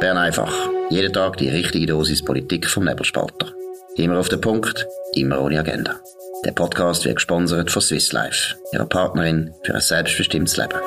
Bern 0.00 0.16
einfach. 0.16 0.54
Jeden 0.90 1.12
Tag 1.12 1.38
die 1.38 1.48
richtige 1.48 1.86
Dosis 1.86 2.24
Politik 2.24 2.68
vom 2.68 2.84
Nebelspalter. 2.84 3.52
Immer 3.96 4.20
auf 4.20 4.28
den 4.28 4.40
Punkt, 4.40 4.86
immer 5.14 5.40
ohne 5.40 5.58
Agenda. 5.58 5.96
Der 6.44 6.52
Podcast 6.52 7.04
wird 7.04 7.16
gesponsert 7.16 7.72
von 7.72 7.82
Swiss 7.82 8.12
Life, 8.12 8.54
ihrer 8.72 8.86
Partnerin 8.86 9.52
für 9.64 9.74
ein 9.74 9.80
selbstbestimmtes 9.80 10.56
Leben. 10.56 10.78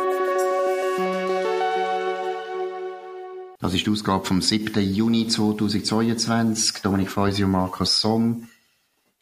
Das 3.60 3.74
ist 3.74 3.86
die 3.86 3.92
Ausgabe 3.92 4.26
vom 4.26 4.42
7. 4.42 4.82
Juni 4.82 5.28
2022. 5.28 6.82
Dominik 6.82 7.12
Feusi 7.12 7.44
und 7.44 7.52
Markus 7.52 8.00
Somm. 8.00 8.48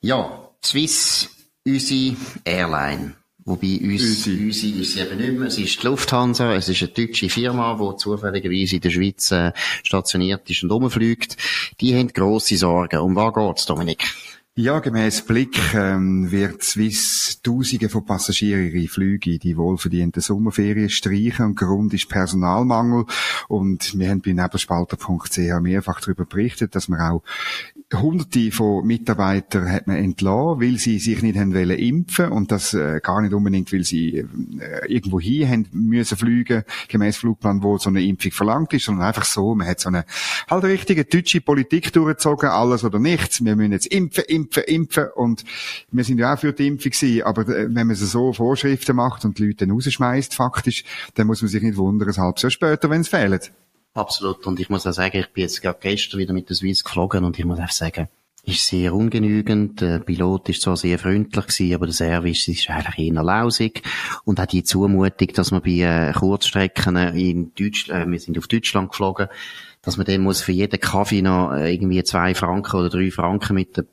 Ja, 0.01 0.49
Swiss, 0.63 1.29
unsere 1.65 2.15
Airline. 2.45 3.15
Wobei 3.49 3.79
uns, 3.81 4.27
Unsere. 4.27 4.45
unsere 4.45 4.79
ist 4.79 4.93
sie 4.93 4.99
eben 4.99 5.17
nicht 5.17 5.33
mehr. 5.33 5.47
Es 5.47 5.57
ist 5.57 5.81
die 5.81 5.87
Lufthansa, 5.87 6.53
es 6.53 6.69
ist 6.69 6.83
eine 6.83 6.91
deutsche 6.91 7.29
Firma, 7.29 7.75
die 7.81 7.97
zufälligerweise 7.97 8.75
in 8.75 8.81
der 8.81 8.91
Schweiz 8.91 9.31
äh, 9.31 9.53
stationiert 9.81 10.47
ist 10.51 10.61
und 10.61 10.71
rumfliegt. 10.71 11.35
Die 11.81 11.95
haben 11.95 12.09
grosse 12.09 12.57
Sorgen. 12.57 12.99
Um 12.99 13.15
was 13.15 13.33
geht's, 13.33 13.65
Dominik? 13.65 14.05
Ja, 14.53 14.79
gemäß 14.79 15.23
Blick 15.23 15.57
ähm, 15.73 16.29
wird 16.31 16.61
Swiss 16.61 17.41
Tausende 17.41 17.89
von 17.89 18.05
Passagieren 18.05 18.71
ihre 18.71 18.87
Flüge 18.87 19.39
die 19.39 19.57
wohlverdienten 19.57 20.21
Sommerferien 20.21 20.89
streichen 20.89 21.45
und 21.45 21.55
Grund 21.55 21.93
ist 21.93 22.09
Personalmangel 22.09 23.05
und 23.47 23.97
wir 23.97 24.09
haben 24.09 24.21
bei 24.21 24.33
nebelspalter.ch 24.33 25.61
mehrfach 25.61 26.01
darüber 26.01 26.25
berichtet, 26.25 26.75
dass 26.75 26.87
man 26.89 26.99
auch 26.99 27.23
Hunderte 27.91 28.51
von 28.51 28.85
Mitarbeitern 28.85 29.71
hat 29.71 29.87
man 29.87 29.97
entlassen, 29.97 30.61
weil 30.61 30.77
sie 30.77 30.99
sich 30.99 31.23
nicht 31.23 31.37
haben 31.37 31.55
wollen 31.55 31.71
impfen 31.71 32.29
und 32.31 32.51
das 32.51 32.75
äh, 32.75 32.99
gar 33.01 33.19
nicht 33.19 33.33
unbedingt, 33.33 33.73
weil 33.73 33.83
sie 33.83 34.17
äh, 34.59 34.85
irgendwo 34.87 35.19
hin 35.19 35.49
haben 35.49 35.67
müssen 35.71 36.15
fliegen, 36.15 36.63
gemäß 36.87 37.17
Flugplan, 37.17 37.63
wo 37.63 37.79
so 37.79 37.89
eine 37.89 38.03
Impfung 38.03 38.31
verlangt 38.31 38.73
ist, 38.73 38.85
sondern 38.85 39.07
einfach 39.07 39.25
so, 39.25 39.55
man 39.55 39.67
hat 39.67 39.79
so 39.79 39.89
eine 39.89 40.05
halt 40.47 40.65
richtige 40.65 41.03
deutsche 41.03 41.41
Politik 41.41 41.91
durchgezogen, 41.91 42.49
alles 42.49 42.83
oder 42.83 42.99
nichts. 42.99 43.43
Wir 43.43 43.55
müssen 43.55 43.71
jetzt 43.71 43.87
impfen, 43.87 44.23
impfen, 44.27 44.63
impfen 44.63 45.07
und 45.15 45.43
wir 45.91 46.03
sind 46.03 46.19
ja 46.19 46.35
auch 46.35 46.39
für 46.39 46.53
die 46.53 46.67
Impfung 46.67 46.91
gewesen, 46.91 47.23
aber 47.23 47.47
äh, 47.47 47.73
wenn 47.73 47.87
man 47.87 47.95
so 47.95 48.33
Vorschriften 48.33 48.95
macht 48.95 49.25
und 49.25 49.39
die 49.39 49.47
Leute 49.47 49.65
dann 49.65 49.71
rausschmeißt, 49.71 50.35
faktisch, 50.35 50.83
dann 51.15 51.25
muss 51.25 51.41
man 51.41 51.49
sich 51.49 51.63
nicht 51.63 51.77
wundern, 51.77 52.09
ein 52.09 52.17
halbes 52.17 52.43
Jahr 52.43 52.51
später, 52.51 52.89
wenn 52.91 53.01
es 53.01 53.07
fehlt. 53.07 53.51
Absolut. 53.93 54.45
Und 54.45 54.59
ich 54.59 54.69
muss 54.69 54.85
auch 54.85 54.93
sagen, 54.93 55.17
ich 55.17 55.31
bin 55.33 55.43
jetzt 55.43 55.61
gerade 55.61 55.79
gestern 55.81 56.19
wieder 56.19 56.33
mit 56.33 56.49
der 56.49 56.55
Swiss 56.55 56.83
geflogen 56.83 57.23
und 57.23 57.37
ich 57.37 57.45
muss 57.45 57.59
auch 57.59 57.71
sagen, 57.71 58.07
ist 58.43 58.67
sehr 58.67 58.93
ungenügend. 58.93 59.81
Der 59.81 59.99
Pilot 59.99 60.49
ist 60.49 60.61
zwar 60.61 60.77
sehr 60.77 60.97
freundlich 60.99 61.47
gewesen, 61.47 61.75
aber 61.75 61.85
der 61.85 61.93
Service 61.93 62.47
ist 62.47 62.69
eigentlich 62.69 63.13
eher 63.13 63.23
lausig. 63.23 63.83
Und 64.23 64.39
auch 64.39 64.45
die 64.45 64.63
Zumutung, 64.63 65.27
dass 65.33 65.51
man 65.51 65.61
bei 65.61 66.09
äh, 66.09 66.13
Kurzstrecken 66.13 66.95
in 66.95 67.53
Deutschland, 67.53 68.07
äh, 68.07 68.11
wir 68.11 68.19
sind 68.19 68.37
auf 68.37 68.47
Deutschland 68.47 68.91
geflogen, 68.91 69.27
dass 69.81 69.97
man 69.97 70.05
dann 70.05 70.21
muss 70.21 70.41
für 70.41 70.51
jeden 70.51 70.79
Kaffee 70.79 71.21
noch 71.21 71.51
äh, 71.51 71.73
irgendwie 71.73 72.03
zwei 72.03 72.33
Franken 72.35 72.77
oder 72.77 72.89
drei 72.89 73.11
Franken 73.11 73.55
mit 73.55 73.77
der 73.77 73.85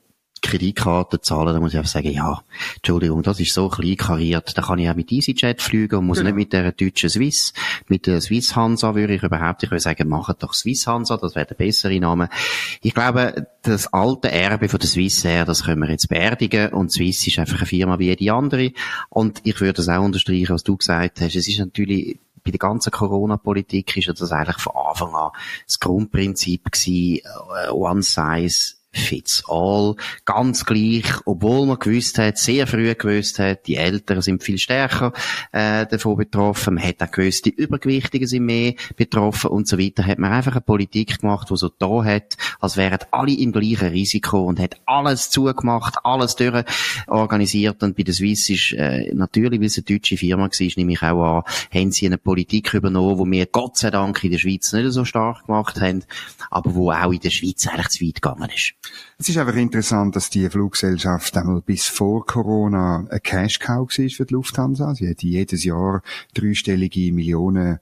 Kreditkarte 0.46 1.20
zahlen, 1.20 1.54
da 1.54 1.60
muss 1.60 1.72
ich 1.72 1.78
einfach 1.78 1.90
sagen, 1.90 2.10
ja, 2.10 2.42
Entschuldigung, 2.76 3.22
das 3.22 3.40
ist 3.40 3.52
so 3.52 3.68
klein 3.68 3.96
kariert, 3.96 4.56
da 4.56 4.62
kann 4.62 4.78
ich 4.78 4.88
auch 4.88 4.94
mit 4.94 5.10
EasyJet 5.12 5.60
fliegen 5.60 5.96
und 5.96 6.06
muss 6.06 6.18
Genau. 6.18 6.28
nicht 6.30 6.36
mit 6.36 6.52
der 6.52 6.72
deutschen 6.72 7.10
Swiss, 7.10 7.52
mit 7.88 8.06
der 8.06 8.20
Swiss 8.20 8.54
Hansa 8.56 8.94
würde 8.94 9.14
ich 9.14 9.22
überhaupt, 9.22 9.62
ich 9.62 9.70
würde 9.70 9.80
sagen, 9.80 10.08
macht 10.08 10.42
doch 10.42 10.54
Swiss 10.54 10.86
Hansa, 10.86 11.16
das 11.16 11.34
wäre 11.34 11.46
der 11.46 11.54
bessere 11.54 11.98
Name. 11.98 12.28
Ich 12.82 12.94
glaube, 12.94 13.46
das 13.62 13.92
alte 13.92 14.30
Erbe 14.30 14.68
von 14.68 14.78
der 14.80 14.88
Swiss 14.88 15.24
Air, 15.24 15.44
das 15.44 15.64
können 15.64 15.80
wir 15.82 15.90
jetzt 15.90 16.08
beerdigen 16.08 16.70
und 16.72 16.92
Swiss 16.92 17.26
ist 17.26 17.38
einfach 17.38 17.58
eine 17.58 17.66
Firma 17.66 17.98
wie 17.98 18.06
jede 18.06 18.32
andere 18.32 18.72
und 19.10 19.40
ich 19.44 19.60
würde 19.60 19.74
das 19.74 19.88
auch 19.88 20.02
unterstreichen, 20.04 20.50
was 20.54 20.62
du 20.62 20.76
gesagt 20.76 21.20
hast, 21.20 21.34
es 21.36 21.48
ist 21.48 21.58
natürlich 21.58 22.18
bei 22.44 22.52
der 22.52 22.58
ganzen 22.60 22.92
Corona-Politik 22.92 23.96
ist 23.96 24.06
ja 24.06 24.12
das 24.12 24.30
eigentlich 24.30 24.58
von 24.58 24.72
Anfang 24.88 25.12
an 25.14 25.30
das 25.66 25.80
Grundprinzip 25.80 26.70
gewesen, 26.70 27.20
äh, 27.66 27.70
one 27.70 28.02
size 28.02 28.74
fits 28.98 29.44
all. 29.48 29.96
Ganz 30.24 30.64
gleich, 30.64 31.04
obwohl 31.24 31.66
man 31.66 31.78
gewusst 31.78 32.18
hat, 32.18 32.38
sehr 32.38 32.66
früh 32.66 32.94
gewusst 32.94 33.38
hat, 33.38 33.66
die 33.66 33.76
Älteren 33.76 34.22
sind 34.22 34.42
viel 34.42 34.58
stärker 34.58 35.12
äh, 35.52 35.86
davon 35.86 36.16
betroffen. 36.16 36.74
Man 36.74 36.84
hat 36.84 37.02
auch 37.02 37.10
gewusst, 37.10 37.46
die 37.46 37.54
Übergewichtigen 37.54 38.26
sind 38.26 38.44
mehr 38.44 38.74
betroffen 38.96 39.50
und 39.50 39.68
so 39.68 39.78
weiter. 39.78 40.06
Hat 40.06 40.18
man 40.18 40.32
einfach 40.32 40.52
eine 40.52 40.60
Politik 40.60 41.20
gemacht, 41.20 41.48
die 41.50 41.56
so 41.56 41.68
da 41.68 42.04
hat, 42.04 42.36
als 42.60 42.76
wären 42.76 42.98
alle 43.10 43.32
im 43.32 43.52
gleichen 43.52 43.88
Risiko 43.88 44.44
und 44.44 44.60
hat 44.60 44.76
alles 44.86 45.30
zugemacht, 45.30 45.96
alles 46.04 46.36
durchorganisiert. 46.36 47.82
Und 47.82 47.96
bei 47.96 48.02
der 48.02 48.14
Swiss 48.14 48.48
ist 48.50 48.72
äh, 48.72 49.12
natürlich, 49.14 49.60
weil 49.60 49.66
es 49.66 49.76
eine 49.76 49.84
deutsche 49.84 50.16
Firma 50.16 50.44
war, 50.44 50.68
nehme 50.76 50.92
ich 50.92 51.02
auch 51.02 51.38
an, 51.38 51.42
haben 51.72 51.92
sie 51.92 52.06
eine 52.06 52.18
Politik 52.18 52.74
übernommen, 52.74 53.24
die 53.24 53.38
wir 53.38 53.46
Gott 53.46 53.76
sei 53.76 53.90
Dank 53.90 54.22
in 54.24 54.32
der 54.32 54.38
Schweiz 54.38 54.72
nicht 54.72 54.92
so 54.92 55.04
stark 55.04 55.46
gemacht 55.46 55.80
haben, 55.80 56.04
aber 56.50 56.74
wo 56.74 56.90
auch 56.90 57.12
in 57.12 57.20
der 57.20 57.30
Schweiz 57.30 57.66
eigentlich 57.66 57.88
zu 57.88 58.04
weit 58.04 58.22
gegangen 58.22 58.50
ist. 58.54 58.74
Es 59.18 59.30
ist 59.30 59.38
einfach 59.38 59.54
interessant, 59.54 60.14
dass 60.14 60.28
die 60.28 60.48
Fluggesellschaft 60.50 61.36
einmal 61.36 61.62
bis 61.62 61.86
vor 61.86 62.26
Corona 62.26 63.06
ein 63.08 63.22
Cash-Cow 63.22 63.88
war 63.88 64.08
für 64.10 64.26
die 64.26 64.34
Lufthansa. 64.34 64.94
Sie 64.94 65.08
hat 65.08 65.22
jedes 65.22 65.64
Jahr 65.64 66.02
dreistellige 66.34 67.12
Millionen 67.12 67.78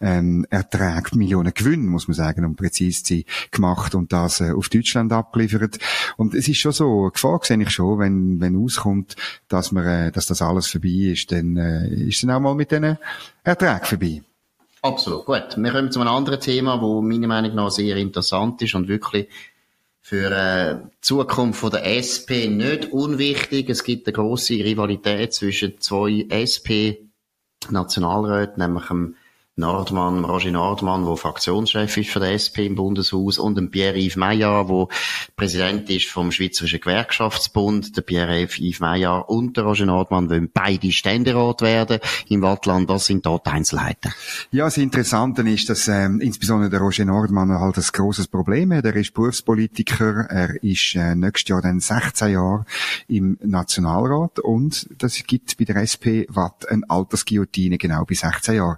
ähm, 0.00 0.46
Erträge, 0.48 1.16
Millionen 1.16 1.52
Gewinn, 1.52 1.86
muss 1.86 2.06
man 2.06 2.14
sagen, 2.14 2.44
um 2.44 2.54
präzise 2.54 3.02
zu 3.02 3.14
sein, 3.14 3.24
gemacht 3.50 3.96
und 3.96 4.12
das 4.12 4.40
äh, 4.40 4.52
auf 4.52 4.68
Deutschland 4.68 5.12
abgeliefert. 5.12 5.78
Und 6.16 6.34
es 6.34 6.46
ist 6.46 6.58
schon 6.58 6.72
so, 6.72 7.10
Gefahr 7.10 7.40
sehe 7.42 7.60
ich 7.60 7.70
schon, 7.70 7.98
wenn, 7.98 8.40
wenn 8.40 8.56
auskommt, 8.62 9.16
dass 9.48 9.72
man, 9.72 9.86
äh, 9.86 10.12
dass 10.12 10.26
das 10.26 10.40
alles 10.40 10.68
vorbei 10.68 11.10
ist, 11.12 11.32
dann 11.32 11.56
äh, 11.56 11.88
ist 11.88 12.16
es 12.16 12.20
dann 12.20 12.30
auch 12.30 12.40
mal 12.40 12.54
mit 12.54 12.70
diesen 12.70 12.96
Erträgen 13.42 13.84
vorbei. 13.84 14.22
Absolut. 14.82 15.26
Gut. 15.26 15.56
Wir 15.56 15.72
kommen 15.72 15.90
zu 15.90 16.00
einem 16.00 16.10
anderen 16.10 16.40
Thema, 16.40 16.80
wo 16.80 17.02
meiner 17.02 17.26
Meinung 17.26 17.56
nach 17.56 17.70
sehr 17.70 17.96
interessant 17.96 18.62
ist 18.62 18.76
und 18.76 18.86
wirklich 18.86 19.28
für 20.08 20.30
äh, 20.30 20.76
die 20.76 21.00
Zukunft 21.00 21.64
der 21.72 21.84
SP 21.98 22.46
nicht 22.46 22.92
unwichtig. 22.92 23.68
Es 23.68 23.82
gibt 23.82 24.06
eine 24.06 24.12
große 24.12 24.54
Rivalität 24.54 25.34
zwischen 25.34 25.80
zwei 25.80 26.28
SP-Nationalräten, 26.30 28.62
nämlich 28.62 28.86
dem 28.86 29.16
Nordmann, 29.58 30.26
Roger 30.26 30.50
Nordmann, 30.50 31.06
der 31.06 31.16
Fraktionschef 31.16 31.96
ist 31.96 32.10
für 32.10 32.20
die 32.20 32.26
SP 32.36 32.68
im 32.68 32.74
Bundeshaus, 32.74 33.38
und 33.38 33.56
dem 33.56 33.70
Pierre-Yves 33.70 34.16
Maillard, 34.16 34.68
der 34.68 34.88
Präsident 35.34 35.88
ist 35.88 36.08
vom 36.08 36.30
Schweizerischen 36.30 36.78
Gewerkschaftsbund. 36.78 37.96
Der 37.96 38.02
Pierre-Yves 38.02 38.80
Maillard 38.80 39.30
und 39.30 39.56
der 39.56 39.64
Roger 39.64 39.86
Nordmann 39.86 40.28
wollen 40.28 40.50
beide 40.52 40.92
Ständerat 40.92 41.62
werden 41.62 42.00
im 42.28 42.42
Wattland. 42.42 42.86
Was 42.90 43.06
sind 43.06 43.24
dort 43.24 43.46
Einzelheiten? 43.46 44.12
Ja, 44.50 44.66
das 44.66 44.76
Interessante 44.76 45.40
ist, 45.48 45.70
dass 45.70 45.88
ähm, 45.88 46.20
insbesondere 46.20 46.68
der 46.68 46.80
Roger 46.80 47.06
Nordmann 47.06 47.48
halt 47.48 47.78
ein 47.78 47.84
grosses 47.92 48.28
Problem 48.28 48.74
hat. 48.74 48.84
Er 48.84 48.94
ist 48.94 49.14
Berufspolitiker, 49.14 50.26
er 50.28 50.62
ist 50.62 50.94
äh, 50.96 51.14
nächstes 51.14 51.48
Jahr 51.48 51.62
dann 51.62 51.80
16 51.80 52.32
Jahre 52.32 52.66
im 53.08 53.38
Nationalrat 53.42 54.38
und 54.38 54.86
das 54.98 55.14
gibt 55.26 55.56
bei 55.56 55.64
der 55.64 55.76
SP 55.80 56.28
Watt 56.28 56.68
eine 56.68 56.82
Altersguillotine 56.90 57.78
genau 57.78 58.04
bei 58.04 58.14
16 58.14 58.56
Jahren. 58.56 58.76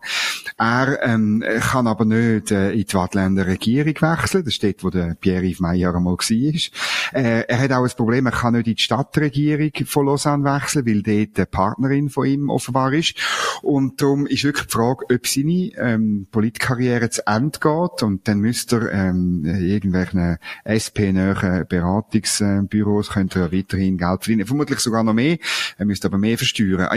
Er 0.68 1.02
ähm, 1.02 1.42
kann 1.60 1.86
aber 1.86 2.04
nicht 2.04 2.50
äh, 2.50 2.72
in 2.72 2.84
die 2.84 2.94
Wattländer 2.94 3.46
Regierung 3.46 3.94
wechseln, 4.02 4.44
das 4.44 4.52
steht, 4.52 4.84
wo 4.84 4.90
der 4.90 5.16
Pierre-Yves 5.18 5.60
Meyer 5.60 5.94
einmal 5.94 6.16
war. 6.16 7.18
Äh, 7.18 7.44
er 7.48 7.58
hat 7.58 7.72
auch 7.72 7.84
ein 7.84 7.96
Problem, 7.96 8.26
er 8.26 8.32
kann 8.32 8.52
nicht 8.52 8.66
in 8.66 8.74
die 8.74 8.82
Stadtregierung 8.82 9.70
von 9.86 10.04
Lausanne 10.04 10.44
wechseln, 10.44 10.84
weil 10.84 11.02
dort 11.02 11.38
eine 11.38 11.46
Partnerin 11.46 12.10
von 12.10 12.26
ihm 12.26 12.50
offenbar 12.50 12.92
ist. 12.92 13.14
Und 13.62 14.02
darum 14.02 14.26
ist 14.26 14.44
wirklich 14.44 14.66
die 14.66 14.72
Frage, 14.72 15.06
ob 15.10 15.26
seine 15.26 15.70
ähm, 15.78 16.26
Politkarriere 16.30 17.08
zu 17.08 17.26
Ende 17.26 17.58
geht 17.58 18.02
und 18.02 18.28
dann 18.28 18.40
müsste 18.40 18.90
er 18.90 19.08
ähm, 19.08 19.46
irgendwelchen 19.46 20.36
SP-nähen 20.64 21.66
Beratungsbüros 21.66 23.08
könnte 23.08 23.40
er 23.40 23.52
weiterhin 23.52 23.96
Geld 23.96 24.24
verdienen. 24.24 24.46
Vermutlich 24.46 24.80
sogar 24.80 25.02
noch 25.02 25.14
mehr. 25.14 25.38
Er 25.78 25.86
müsste 25.86 26.08
aber 26.08 26.18
mehr 26.18 26.36
versteuern. 26.36 26.88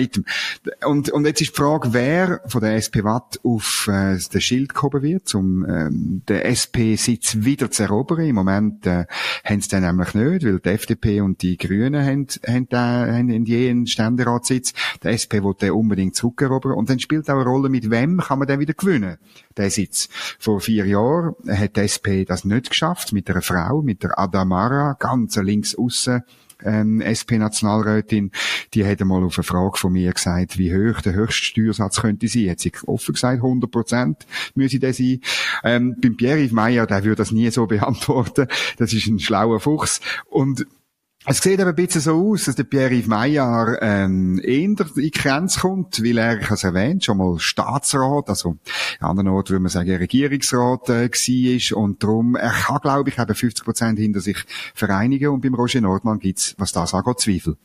Und, 0.85 1.09
und 1.09 1.25
jetzt 1.25 1.39
ist 1.39 1.51
die 1.51 1.55
Frage, 1.55 1.93
wer 1.93 2.41
von 2.47 2.59
der 2.59 2.75
SP 2.75 3.05
Watt 3.05 3.39
auf 3.61 3.87
äh, 3.87 4.17
den 4.34 4.41
Schild 4.41 4.73
gehoben 4.73 5.03
wird, 5.03 5.34
um 5.35 5.63
ähm, 5.69 6.23
den 6.28 6.41
SP-Sitz 6.41 7.37
wieder 7.41 7.69
zu 7.69 7.84
erobern. 7.84 8.25
Im 8.25 8.35
Moment 8.35 8.87
äh, 8.87 9.05
haben 9.43 9.61
sie 9.61 9.69
den 9.69 9.84
nämlich 9.84 10.16
nicht, 10.16 10.43
weil 10.43 10.59
die 10.59 10.69
FDP 10.69 11.22
und 11.22 11.43
die 11.43 11.58
Grünen 11.58 12.03
haben, 12.03 12.28
haben, 12.47 12.67
da, 12.69 13.05
haben 13.05 13.29
in 13.29 13.46
jeden 13.46 13.85
Ständeratssitz. 13.85 14.73
Der 15.03 15.11
SP 15.13 15.43
will 15.43 15.53
den 15.53 15.72
unbedingt 15.72 16.16
zurückerobern. 16.16 16.73
Und 16.73 16.90
dann 16.90 16.99
spielt 16.99 17.29
auch 17.29 17.35
eine 17.35 17.43
Rolle, 17.43 17.69
mit 17.69 17.91
wem 17.91 18.17
kann 18.17 18.40
man 18.40 18.47
den 18.47 18.59
wieder 18.59 18.73
gewinnen, 18.73 19.17
den 19.58 19.69
Sitz. 19.69 20.09
Vor 20.40 20.59
vier 20.59 20.87
Jahren 20.87 21.35
hat 21.47 21.75
die 21.75 21.81
SP 21.85 22.25
das 22.25 22.46
nicht 22.46 22.72
geschafft, 22.72 23.13
mit 23.13 23.29
einer 23.29 23.43
Frau, 23.43 23.84
mit 23.84 24.02
der 24.02 24.17
Adamara, 24.17 24.96
ganz 24.99 25.35
links 25.35 25.75
aussen 25.75 26.23
ähm, 26.63 27.02
SP-Nationalrätin, 27.02 28.31
die 28.73 28.85
hat 28.85 29.02
einmal 29.02 29.23
auf 29.23 29.37
eine 29.37 29.43
Frage 29.43 29.78
von 29.78 29.93
mir 29.93 30.11
gesagt, 30.11 30.58
wie 30.58 30.73
hoch 30.73 31.02
der 31.02 31.13
höchste 31.13 31.46
Steuersatz 31.46 32.02
könnte 32.02 32.28
sein. 32.28 32.49
Hat 32.49 32.59
sie 32.59 32.72
offen 32.85 33.13
gesagt, 33.13 33.37
100 33.37 33.69
Prozent 33.69 34.25
müsse 34.55 34.79
der 34.79 34.93
sein. 34.93 35.22
Ähm, 35.63 35.96
beim 36.02 36.17
Pierre-Yves 36.17 36.52
Meyer, 36.52 36.87
der 36.87 37.03
würde 37.03 37.17
das 37.17 37.31
nie 37.31 37.49
so 37.52 37.66
beantworten. 37.67 38.47
Das 38.78 38.93
ist 38.93 39.08
ein 39.08 39.19
schlauer 39.19 39.59
Fuchs. 39.59 40.02
Und 40.29 40.66
Es 41.23 41.38
sieht 41.38 41.59
aber 41.59 41.70
ein 41.70 41.76
bisschen 41.76 42.02
so 42.02 42.32
aus, 42.32 42.46
dass 42.46 42.56
der 42.56 42.64
Pierre-Yves 42.64 43.06
Maillard 43.06 43.78
ähm, 43.82 44.40
in 44.40 44.76
die 44.76 45.12
Grenze 45.12 45.59
kommt, 45.59 46.03
weil 46.03 46.18
er, 46.18 46.40
ich 46.40 46.46
habe 46.46 46.56
es 46.56 46.64
erwähnt, 46.64 47.06
schon 47.06 47.20
mal 47.20 47.38
Staatsrat, 47.38 48.28
also 48.28 48.58
an 49.00 49.09
anderen 49.12 49.28
Orten 49.28 49.50
würde 49.50 49.62
man 49.62 49.70
sagen 49.70 49.96
Regierungsrat 49.96 50.90
äh, 50.90 51.09
war 51.12 51.78
und 51.78 52.02
darum, 52.02 52.35
er 52.35 52.50
kann, 52.50 52.79
glaube 52.82 53.09
ich, 53.12 53.20
eben 53.20 53.35
50 53.35 53.64
Prozent 53.64 54.00
hinter 54.00 54.20
sich 54.20 54.38
vereinigen 54.73 55.29
und 55.29 55.41
beim 55.41 55.53
Roger 55.53 55.82
Nordmann 55.82 56.18
gibt's, 56.18 56.56
was 56.58 56.72
das 56.72 56.96
angeht, 56.96 57.20
Zweifel. 57.20 57.56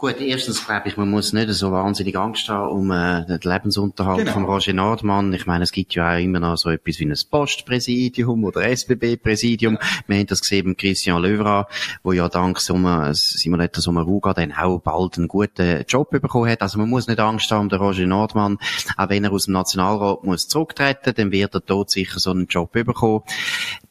Gut, 0.00 0.20
erstens 0.20 0.64
glaube 0.64 0.86
ich, 0.86 0.96
man 0.96 1.10
muss 1.10 1.32
nicht 1.32 1.50
so 1.50 1.72
wahnsinnig 1.72 2.16
Angst 2.16 2.48
haben 2.48 2.70
um 2.70 2.92
äh, 2.92 3.26
den 3.26 3.40
Lebensunterhalt 3.42 4.20
genau. 4.20 4.32
von 4.32 4.44
Roger 4.44 4.72
Nordmann. 4.72 5.32
Ich 5.32 5.44
meine, 5.44 5.64
es 5.64 5.72
gibt 5.72 5.92
ja 5.96 6.14
auch 6.14 6.20
immer 6.20 6.38
noch 6.38 6.56
so 6.56 6.70
etwas 6.70 7.00
wie 7.00 7.06
ein 7.06 7.18
Postpräsidium 7.28 8.44
oder 8.44 8.62
SBB-Präsidium. 8.62 9.74
Ja. 9.74 9.80
Wir 10.06 10.18
haben 10.18 10.26
das 10.28 10.42
gesehen 10.42 10.68
mit 10.68 10.78
Christian 10.78 11.20
Löwra, 11.20 11.66
wo 12.04 12.12
ja 12.12 12.28
dank 12.28 12.60
Sommer, 12.60 13.12
Simonetta 13.12 13.80
Sommaruga 13.80 14.34
dann 14.34 14.52
auch 14.52 14.78
bald 14.78 15.18
einen 15.18 15.26
guten 15.26 15.84
Job 15.88 16.10
bekommen 16.10 16.48
hat. 16.48 16.62
Also 16.62 16.78
man 16.78 16.88
muss 16.88 17.08
nicht 17.08 17.18
Angst 17.18 17.50
haben 17.50 17.62
um 17.62 17.68
den 17.68 17.80
Roger 17.80 18.06
Nordmann. 18.06 18.58
Auch 18.96 19.08
wenn 19.08 19.24
er 19.24 19.32
aus 19.32 19.46
dem 19.46 19.54
Nationalrat 19.54 20.22
muss 20.22 20.46
zurücktreten, 20.46 21.12
dann 21.16 21.32
wird 21.32 21.54
er 21.54 21.60
dort 21.60 21.90
sicher 21.90 22.20
so 22.20 22.30
einen 22.30 22.46
Job 22.46 22.70
bekommen. 22.70 23.22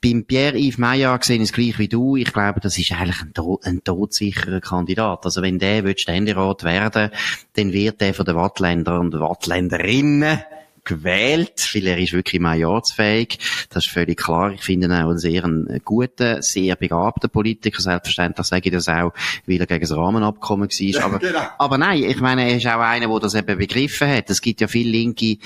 Beim 0.01 0.25
Pierre-Yves 0.25 0.77
Meyer 0.77 1.19
sehe 1.21 1.37
ich 1.37 1.43
es 1.43 1.53
gleich 1.53 1.79
wie 1.79 1.87
du. 1.87 2.15
Ich 2.15 2.31
glaube, 2.31 2.59
das 2.59 2.77
ist 2.77 2.91
eigentlich 2.91 3.21
ein, 3.21 3.33
ein 3.63 3.83
todsicherer 3.83 4.61
Kandidat. 4.61 5.25
Also 5.25 5.41
wenn 5.41 5.59
der 5.59 5.93
Ständerat 5.97 6.63
werden, 6.63 7.11
dann 7.53 7.73
wird 7.73 8.01
er 8.01 8.13
von 8.13 8.25
den 8.25 8.35
Wattländern 8.35 8.99
und 8.99 9.19
Wattländerinnen 9.19 10.39
gewählt, 10.87 11.69
weil 11.73 11.87
er 11.87 11.97
ist 11.97 12.13
wirklich 12.13 12.41
majorsfähig. 12.41 13.39
Das 13.69 13.85
ist 13.85 13.91
völlig 13.91 14.17
klar. 14.17 14.51
Ich 14.53 14.61
finde 14.61 14.87
ihn 14.87 14.93
auch 14.93 15.09
einen 15.09 15.17
sehr 15.17 15.43
einen 15.43 15.81
guten, 15.83 16.41
sehr 16.41 16.75
begabten 16.75 17.29
Politiker. 17.29 17.81
Selbstverständlich 17.81 18.47
sage 18.47 18.69
ich 18.69 18.73
das 18.73 18.87
auch, 18.87 19.13
weil 19.45 19.59
er 19.59 19.67
gegen 19.67 19.81
das 19.81 19.95
Rahmenabkommen 19.95 20.69
war. 20.69 21.03
Aber, 21.03 21.19
genau. 21.19 21.39
aber 21.57 21.77
nein, 21.77 22.03
ich 22.03 22.19
meine, 22.19 22.49
er 22.49 22.57
ist 22.57 22.65
auch 22.67 22.79
einer, 22.79 23.07
der 23.07 23.19
das 23.19 23.35
eben 23.35 23.57
begriffen 23.57 24.07
hat. 24.07 24.29
Es 24.29 24.41
gibt 24.41 24.61
ja 24.61 24.67
viele 24.67 24.91
Linke, 24.91 25.37
die 25.37 25.39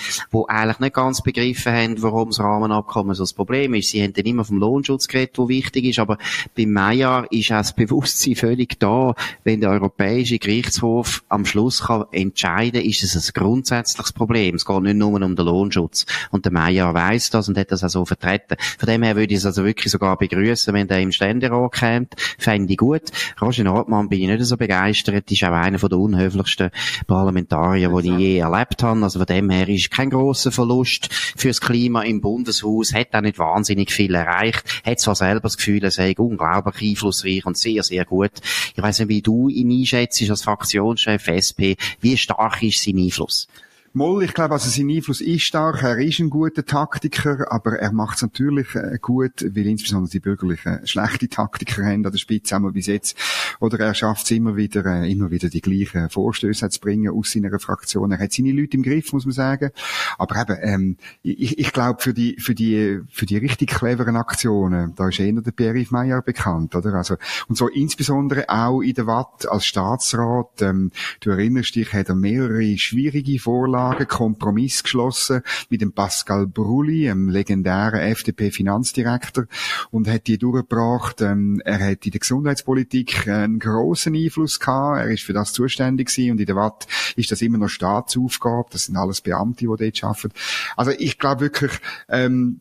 eigentlich 0.48 0.80
nicht 0.80 0.94
ganz 0.94 1.22
begriffen 1.22 1.74
haben, 1.74 2.02
warum 2.02 2.30
das 2.30 2.40
Rahmenabkommen 2.40 3.16
so 3.16 3.24
das 3.24 3.34
Problem 3.34 3.74
ist. 3.74 3.90
Sie 3.90 4.02
haben 4.02 4.14
dann 4.14 4.26
immer 4.26 4.46
vom 4.46 4.58
Lohnschutz 4.58 5.08
geredet, 5.08 5.38
der 5.38 5.48
wichtig 5.48 5.86
ist, 5.86 6.00
aber 6.00 6.18
beim 6.56 6.72
Meier 6.72 7.26
ist 7.32 7.52
auch 7.52 7.58
das 7.58 7.76
Bewusstsein 7.76 8.36
völlig 8.36 8.80
da, 8.80 9.16
wenn 9.44 9.62
der 9.62 9.72
Europäische 9.72 10.40
Gerichtshof 10.40 11.24
am 11.30 11.46
Schluss 11.46 11.84
kann 11.84 12.06
entscheiden, 12.12 12.82
ist 12.82 13.04
es 13.04 13.16
ein 13.16 13.34
grundsätzliches 13.34 14.14
Problem. 14.14 14.56
Es 14.56 14.66
geht 14.66 14.82
nicht 14.82 14.96
nur 14.96 15.22
um 15.22 15.31
um 15.32 15.36
den 15.36 15.46
Lohnschutz. 15.46 16.06
Und 16.30 16.46
der 16.46 16.52
Meier 16.52 16.94
weiss 16.94 17.30
das 17.30 17.50
und 17.50 17.58
hat 17.58 17.72
das 17.72 17.84
auch 17.84 17.90
so 17.90 18.06
vertreten. 18.06 18.56
Von 18.78 18.88
dem 18.88 19.04
her 19.04 19.16
würde 19.16 19.34
ich 19.34 19.40
es 19.40 19.46
also 19.46 19.64
wirklich 19.64 19.92
sogar 19.92 20.18
begrüßen, 20.18 20.74
wenn 20.74 20.88
der 20.88 21.00
im 21.00 21.12
Ständerat 21.12 21.80
kommt. 21.80 22.16
Fände 22.38 22.72
ich 22.72 22.78
gut. 22.78 23.04
Roger 23.42 23.64
Nordmann 23.64 24.10
bin 24.10 24.22
ich 24.22 24.28
nicht 24.28 24.46
so 24.46 24.58
begeistert. 24.58 25.32
Ist 25.32 25.44
auch 25.44 25.52
einer 25.52 25.78
der 25.78 25.98
unhöflichsten 25.98 26.72
Parlamentarier, 27.08 27.90
die 27.90 28.10
ich 28.10 28.18
je 28.18 28.38
erlebt 28.40 28.84
habe. 28.84 29.04
Also 29.04 29.20
von 29.20 29.26
dem 29.26 29.50
her 29.50 29.68
ist 29.68 29.92
kein 29.92 30.10
grosser 30.10 30.52
Verlust 30.52 31.10
fürs 31.12 31.62
Klima 31.62 32.04
im 32.04 32.22
Bundeshaus. 32.22 32.94
Hat 32.94 33.14
auch 33.14 33.22
nicht 33.22 33.40
wahnsinnig 33.40 33.92
viel 33.92 34.14
erreicht. 34.14 34.64
Hat 34.86 35.00
zwar 35.00 35.16
selber 35.16 35.42
das 35.42 35.58
Gefühl, 35.58 35.84
er 35.84 35.92
sei 35.92 36.14
unglaublich 36.18 36.92
einflussreich 36.92 37.46
und 37.46 37.58
sehr, 37.58 37.84
sehr 37.84 38.06
gut. 38.06 38.32
Ich 38.76 38.82
weiss 38.82 39.00
nicht, 39.00 39.10
wie 39.10 39.22
du 39.22 39.50
ihn 39.50 39.72
einschätzt 39.72 40.22
als 40.30 40.44
Fraktionschef 40.44 41.28
SP. 41.28 41.76
Wie 42.00 42.18
stark 42.18 42.62
ist 42.64 42.84
sein 42.84 42.98
Einfluss? 42.98 43.48
Moll, 43.94 44.24
ich 44.24 44.34
glaube, 44.34 44.54
also 44.54 44.70
sein 44.70 44.90
Einfluss 44.90 45.20
ist 45.20 45.42
stark. 45.42 45.84
Er 45.84 45.98
ist 45.98 46.20
ein 46.20 46.30
guter 46.30 46.66
Taktiker, 46.66 47.52
aber 47.52 47.78
er 47.78 47.92
macht 47.92 48.16
es 48.16 48.22
natürlich 48.22 48.74
äh, 48.74 48.98
gut, 49.02 49.44
weil 49.44 49.68
insbesondere 49.68 50.10
die 50.10 50.22
Bürgerlichen 50.22 50.88
schlechte 50.88 51.28
Taktiker 51.28 51.84
haben 51.84 52.06
an 52.06 52.12
der 52.14 52.18
Spitze, 52.18 52.56
einmal 52.56 52.72
bis 52.72 52.88
jetzt. 52.88 53.18
Oder 53.60 53.82
er 53.82 53.94
schafft 53.94 54.24
es 54.24 54.32
immer 54.32 54.56
wieder, 54.56 54.86
äh, 54.86 55.12
immer 55.12 55.30
wieder 55.30 55.50
die 55.50 55.60
gleichen 55.60 56.10
Vorstöße 56.10 56.70
zu 56.70 56.80
bringen 56.80 57.12
aus 57.12 57.34
seiner 57.34 57.60
Fraktion. 57.60 58.14
Er 58.14 58.20
hat 58.20 58.32
seine 58.32 58.54
Leute 58.54 58.78
im 58.78 58.84
Griff, 58.84 59.12
muss 59.12 59.26
man 59.26 59.34
sagen. 59.34 59.72
Aber 60.18 60.40
eben, 60.40 60.58
ähm, 60.62 60.98
ich, 61.22 61.60
ich 61.60 61.74
glaube, 61.74 62.02
für 62.02 62.14
die, 62.14 62.38
für 62.40 62.56
die, 62.56 63.02
für 63.12 63.26
die 63.26 63.38
richtig 63.38 63.72
cleveren 63.72 64.16
Aktionen, 64.16 64.96
da 64.96 65.10
ist 65.10 65.20
eher 65.20 65.34
der 65.34 65.52
Pierre-Yves 65.52 65.92
Meyer 65.92 66.22
bekannt, 66.22 66.76
oder? 66.78 66.94
Also, 66.94 67.18
und 67.50 67.58
so 67.58 67.68
insbesondere 67.68 68.48
auch 68.48 68.80
in 68.80 68.94
der 68.94 69.06
Watt 69.06 69.50
als 69.50 69.66
Staatsrat, 69.66 70.62
ähm, 70.62 70.92
du 71.20 71.32
erinnerst 71.32 71.76
dich, 71.76 71.92
hat 71.92 72.08
er 72.08 72.16
mehrere 72.16 72.78
schwierige 72.78 73.38
Vorlagen 73.38 73.81
Vorlage 73.82 74.06
Kompromiss 74.06 74.84
geschlossen 74.84 75.42
mit 75.70 75.82
dem 75.82 75.92
Pascal 75.92 76.46
Brulli, 76.46 77.10
einem 77.10 77.30
legendären 77.30 78.00
FDP-Finanzdirektor, 78.00 79.46
und 79.90 80.08
hat 80.08 80.28
die 80.28 80.38
durchgebracht. 80.38 81.22
Ähm, 81.22 81.64
er 81.66 81.80
hat 81.80 82.06
in 82.06 82.12
der 82.12 82.20
Gesundheitspolitik 82.20 83.28
einen 83.28 83.58
grossen 83.58 84.16
Einfluss 84.16 84.60
gehabt. 84.60 85.00
Er 85.00 85.10
ist 85.10 85.24
für 85.24 85.34
das 85.34 85.54
zuständig 85.54 86.10
gewesen 86.10 86.34
und 86.34 86.40
in 86.40 86.46
der 86.46 86.56
Watt 86.56 86.86
ist 87.16 87.32
das 87.32 87.42
immer 87.42 87.58
noch 87.58 87.70
Staatsaufgabe. 87.70 88.70
Das 88.72 88.86
sind 88.86 88.98
alles 88.98 89.22
Beamte, 89.22 89.62
die 89.62 89.66
dort 89.66 90.04
arbeiten. 90.04 90.32
Also 90.78 90.92
ich 90.92 91.18
glaube 91.18 91.42
wirklich, 91.42 91.72
ähm, 92.08 92.60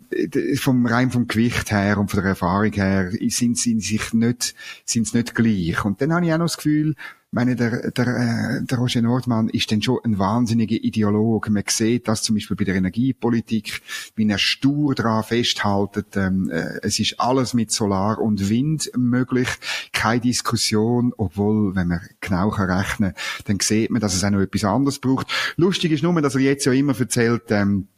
vom 0.57 0.87
rein 0.87 1.11
vom 1.11 1.29
Gewicht 1.29 1.71
her 1.71 1.99
und 1.99 2.11
von 2.11 2.21
der 2.23 2.31
Erfahrung 2.31 2.73
her 2.73 3.11
sind 3.29 3.59
sie 3.59 3.79
sich 3.79 4.15
nicht, 4.15 4.55
sind 4.87 5.13
nicht 5.13 5.35
gleich. 5.35 5.85
Und 5.85 6.01
dann 6.01 6.15
habe 6.15 6.25
ich 6.25 6.33
auch 6.33 6.39
noch 6.39 6.47
das 6.47 6.57
Gefühl, 6.57 6.95
meine, 7.33 7.55
der, 7.55 7.91
der, 7.93 8.07
äh, 8.07 8.65
der 8.65 8.79
Roger 8.79 9.03
Nordmann 9.03 9.49
ist 9.49 9.71
dann 9.71 9.83
schon 9.83 10.01
ein 10.05 10.19
wahnsinniger 10.19 10.77
Ideologe. 10.77 11.51
Man 11.51 11.63
sieht 11.69 12.09
das 12.09 12.23
zum 12.23 12.35
Beispiel 12.35 12.57
bei 12.57 12.65
der 12.65 12.75
Energiepolitik, 12.75 13.83
wie 14.17 14.29
er 14.29 14.39
stur 14.39 14.95
daran 14.95 15.23
festhält, 15.23 16.05
ähm, 16.17 16.51
äh, 16.51 16.81
es 16.83 16.99
ist 16.99 17.21
alles 17.21 17.55
mit 17.55 17.71
Solar 17.71 18.19
und 18.19 18.49
Wind 18.49 18.91
möglich, 18.97 19.49
keine 19.93 20.21
Diskussion, 20.21 21.13
obwohl, 21.17 21.77
wenn 21.77 21.89
man 21.89 22.01
genau 22.21 22.51
kann 22.51 22.71
rechnen 22.71 23.15
dann 23.45 23.61
sieht 23.61 23.91
man, 23.91 24.01
dass 24.01 24.15
es 24.15 24.25
auch 24.25 24.31
noch 24.31 24.41
etwas 24.41 24.65
anderes 24.65 24.99
braucht. 24.99 25.29
Lustig 25.57 25.93
ist 25.93 26.03
nur, 26.03 26.21
dass 26.21 26.35
er 26.35 26.41
jetzt 26.41 26.65
ja 26.65 26.73
immer 26.73 26.99
erzählt, 26.99 27.45
ähm, 27.51 27.89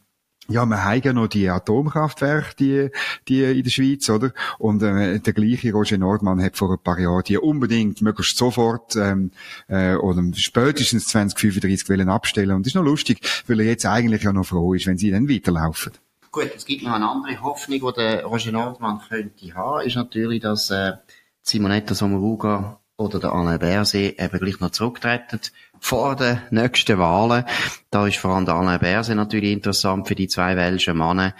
ja, 0.49 0.65
wir 0.65 0.83
haben 0.83 1.01
ja 1.03 1.13
noch 1.13 1.27
die 1.27 1.49
Atomkraftwerke, 1.49 2.55
die, 2.59 2.89
die 3.27 3.43
in 3.43 3.63
der 3.63 3.69
Schweiz, 3.69 4.09
oder? 4.09 4.31
Und 4.59 4.83
äh, 4.83 5.19
der 5.19 5.33
gleiche 5.33 5.71
Roger 5.71 5.97
Nordmann 5.97 6.43
hat 6.43 6.57
vor 6.57 6.71
ein 6.71 6.79
paar 6.83 6.99
Jahren 6.99 7.23
die 7.23 7.37
unbedingt 7.37 8.01
möglichst 8.01 8.37
sofort 8.37 8.95
ähm, 8.95 9.31
äh, 9.67 9.95
oder 9.95 10.21
spätestens 10.35 11.07
2035 11.07 11.89
wollen 11.89 12.09
abstellen. 12.09 12.51
Und 12.51 12.65
das 12.65 12.71
ist 12.71 12.75
noch 12.75 12.83
lustig, 12.83 13.19
weil 13.47 13.61
er 13.61 13.67
jetzt 13.67 13.85
eigentlich 13.85 14.23
ja 14.23 14.33
noch 14.33 14.45
froh 14.45 14.73
ist, 14.73 14.85
wenn 14.85 14.97
sie 14.97 15.11
dann 15.11 15.29
weiterlaufen. 15.29 15.93
Gut, 16.31 16.51
es 16.55 16.65
gibt 16.65 16.83
noch 16.83 16.93
eine 16.93 17.09
andere 17.09 17.41
Hoffnung, 17.41 17.79
die 17.79 17.93
der 17.93 18.25
Roger 18.25 18.51
Nordmann 18.51 19.01
könnte 19.07 19.53
haben, 19.53 19.85
ist 19.85 19.95
natürlich, 19.95 20.41
dass 20.41 20.71
äh, 20.71 20.93
Simonetta 21.41 21.93
Sommaruga 21.93 22.79
oder 22.97 23.19
der 23.19 23.33
Alain 23.33 23.59
Berset 23.59 24.19
eben 24.19 24.39
gleich 24.39 24.59
noch 24.59 24.71
zurücktreten 24.71 25.39
vor 25.83 26.15
den 26.15 26.39
nächsten 26.49 26.97
Wahlen. 26.97 27.43
Da 27.91 28.07
ist 28.07 28.17
vor 28.17 28.31
allem 28.31 28.45
der 28.45 28.55
Alain 28.55 28.79
Berset 28.79 29.17
natürlich 29.17 29.51
interessant 29.51 30.07
für 30.07 30.15
die 30.15 30.29
zwei 30.29 30.55
welschen 30.55 30.97
Männer 30.97 31.33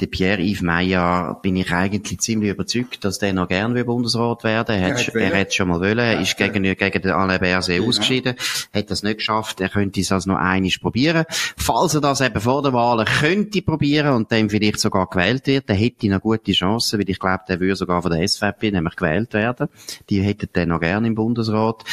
der 0.00 0.06
Pierre-Yves 0.06 0.62
Meyer 0.62 1.38
bin 1.42 1.56
ich 1.56 1.72
eigentlich 1.72 2.20
ziemlich 2.20 2.50
überzeugt, 2.50 3.04
dass 3.04 3.18
der 3.18 3.32
noch 3.32 3.48
gern 3.48 3.74
wie 3.74 3.84
Bundesrat 3.84 4.44
werden. 4.44 4.76
Er 4.76 4.94
hat, 4.94 5.08
er 5.14 5.38
hat 5.38 5.52
schon 5.52 5.68
mal 5.68 5.80
wollen, 5.80 5.98
er 5.98 6.20
ist 6.20 6.36
gegen, 6.36 6.62
gegen 6.62 7.02
den 7.02 7.10
Alain 7.10 7.40
Berset 7.40 7.82
ausgeschieden, 7.82 8.34
hat 8.72 8.90
das 8.90 9.02
nicht 9.02 9.18
geschafft, 9.18 9.60
er 9.60 9.68
könnte 9.68 10.00
es 10.00 10.10
also 10.10 10.30
noch 10.30 10.38
einiges 10.38 10.78
probieren. 10.78 11.24
Falls 11.28 11.94
er 11.94 12.00
das 12.00 12.20
eben 12.20 12.40
vor 12.40 12.62
der 12.62 12.72
Wahl 12.72 13.04
könnte 13.04 13.62
probieren 13.62 14.14
und 14.14 14.32
dann 14.32 14.48
vielleicht 14.48 14.80
sogar 14.80 15.06
gewählt 15.06 15.46
wird, 15.46 15.68
dann 15.68 15.76
hätte 15.76 16.06
er 16.06 16.14
noch 16.14 16.22
gute 16.22 16.52
Chancen, 16.52 16.98
weil 16.98 17.10
ich 17.10 17.18
glaube, 17.18 17.44
der 17.48 17.60
würde 17.60 17.76
sogar 17.76 18.02
von 18.02 18.10
der 18.10 18.26
SVP 18.26 18.70
nämlich 18.70 18.96
gewählt 18.96 19.34
werden. 19.34 19.68
Die 20.08 20.22
hätten 20.22 20.48
den 20.54 20.70
noch 20.70 20.80
gern 20.80 21.04
im 21.04 21.14
Bundesrat. 21.14 21.84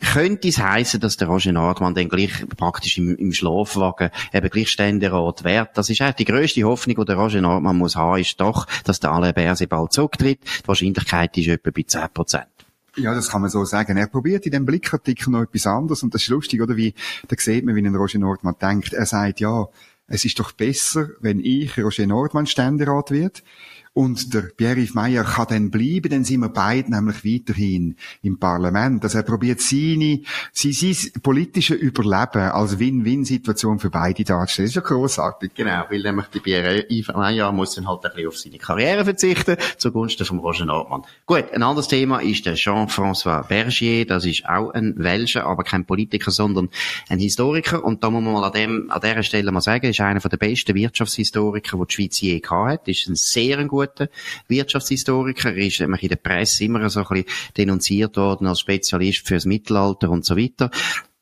Könnte 0.00 0.48
es 0.48 0.58
heißen, 0.58 1.00
dass 1.00 1.16
der 1.16 1.28
Roger 1.28 1.52
Nordmann 1.52 1.94
dann 1.94 2.08
gleich 2.08 2.46
praktisch 2.56 2.98
im, 2.98 3.16
im 3.16 3.32
Schlafwagen 3.32 4.10
eben 4.32 4.50
gleich 4.50 4.68
Ständerat 4.68 5.44
wird? 5.44 5.70
Das 5.74 5.88
ist 5.88 6.00
eigentlich 6.00 6.16
die 6.16 6.24
grösste 6.24 6.62
Hoffnung, 6.64 6.96
die 6.96 7.04
der 7.04 7.16
Roger 7.16 7.40
Nordmann 7.40 7.64
man 7.64 7.78
muss 7.78 7.96
haben, 7.96 8.20
ist 8.20 8.40
doch, 8.40 8.66
dass 8.84 9.00
der 9.00 9.12
Alain 9.12 9.34
Berset 9.34 9.68
bald 9.68 9.92
zurücktritt. 9.92 10.40
Die 10.62 10.68
Wahrscheinlichkeit 10.68 11.36
ist 11.38 11.48
etwa 11.48 11.70
bei 11.70 11.82
10 11.82 12.08
Prozent. 12.12 12.46
Ja, 12.96 13.14
das 13.14 13.28
kann 13.28 13.40
man 13.40 13.50
so 13.50 13.64
sagen. 13.64 13.96
Er 13.96 14.06
probiert 14.06 14.46
in 14.46 14.52
dem 14.52 14.66
Blickartikel 14.66 15.30
noch 15.30 15.42
etwas 15.42 15.66
anderes 15.66 16.02
und 16.02 16.14
das 16.14 16.22
ist 16.22 16.28
lustig, 16.28 16.60
oder? 16.60 16.76
Wie, 16.76 16.94
da 17.28 17.36
sieht 17.38 17.64
man, 17.64 17.74
wie 17.74 17.82
ein 17.82 17.94
Roger 17.94 18.18
Nordmann 18.18 18.54
denkt. 18.60 18.92
Er 18.92 19.06
sagt, 19.06 19.40
ja, 19.40 19.68
es 20.06 20.24
ist 20.24 20.38
doch 20.38 20.52
besser, 20.52 21.08
wenn 21.20 21.40
ich 21.40 21.78
Roger 21.78 22.06
Nordmann 22.06 22.46
Ständerat 22.46 23.10
wird, 23.10 23.42
und 23.94 24.34
der 24.34 24.42
Pierre-Yves 24.56 24.94
Meyer 24.94 25.22
kann 25.22 25.46
dann 25.48 25.70
bleiben, 25.70 26.10
dann 26.10 26.24
sind 26.24 26.40
wir 26.40 26.48
beide 26.48 26.90
nämlich 26.90 27.24
weiterhin 27.24 27.96
im 28.22 28.40
Parlament. 28.40 29.04
Also 29.04 29.18
er 29.18 29.22
probiert 29.22 29.60
seine, 29.60 30.20
sein, 30.52 30.72
sein 30.72 31.12
politische 31.22 31.74
Überleben 31.74 32.50
als 32.50 32.80
Win-Win-Situation 32.80 33.78
für 33.78 33.90
beide 33.90 34.24
darzustellen. 34.24 34.66
Das 34.66 34.70
ist 34.72 34.74
ja 34.74 34.82
großartig. 34.82 35.52
Genau, 35.54 35.84
weil 35.88 36.02
nämlich 36.02 36.26
der 36.26 36.40
Pierre-Yves 36.40 37.14
Meyer 37.14 37.52
muss 37.52 37.76
dann 37.76 37.86
halt 37.86 38.04
ein 38.04 38.10
bisschen 38.10 38.28
auf 38.28 38.36
seine 38.36 38.58
Karriere 38.58 39.04
verzichten, 39.04 39.56
zugunsten 39.76 40.26
von 40.26 40.40
Roger 40.40 40.64
Nordmann. 40.64 41.04
Gut, 41.24 41.52
ein 41.52 41.62
anderes 41.62 41.86
Thema 41.86 42.18
ist 42.18 42.44
der 42.46 42.56
Jean-François 42.56 43.46
Bergier. 43.46 44.06
Das 44.06 44.26
ist 44.26 44.44
auch 44.44 44.70
ein 44.72 44.94
Welscher, 44.96 45.46
aber 45.46 45.62
kein 45.62 45.84
Politiker, 45.84 46.32
sondern 46.32 46.68
ein 47.08 47.20
Historiker. 47.20 47.84
Und 47.84 48.02
da 48.02 48.10
muss 48.10 48.24
man 48.24 48.32
mal 48.32 48.44
an, 48.44 48.52
dem, 48.52 48.90
an 48.90 49.00
dieser 49.00 49.22
Stelle 49.22 49.52
mal 49.52 49.60
sagen, 49.60 49.86
ist 49.86 50.00
einer 50.00 50.18
der 50.18 50.36
besten 50.36 50.74
Wirtschaftshistoriker, 50.74 51.78
die 51.78 51.86
die 51.86 51.94
Schweiz 51.94 52.20
je 52.20 52.40
gehabt 52.40 52.70
hat. 52.70 52.88
Ist 52.88 53.06
ein 53.08 53.14
sehr 53.14 53.64
guter 53.64 53.83
guter 53.86 54.08
Wirtschaftshistoriker. 54.48 55.54
Er 55.54 55.66
ist 55.66 55.80
nämlich 55.80 56.02
in 56.02 56.08
der 56.08 56.16
Presse 56.16 56.64
immer 56.64 56.88
so 56.90 57.00
ein 57.00 57.06
bisschen 57.08 57.26
denunziert 57.56 58.16
worden 58.16 58.46
als 58.46 58.60
Spezialist 58.60 59.26
fürs 59.26 59.44
Mittelalter 59.44 60.10
und 60.10 60.24
so 60.24 60.36
weiter. 60.36 60.70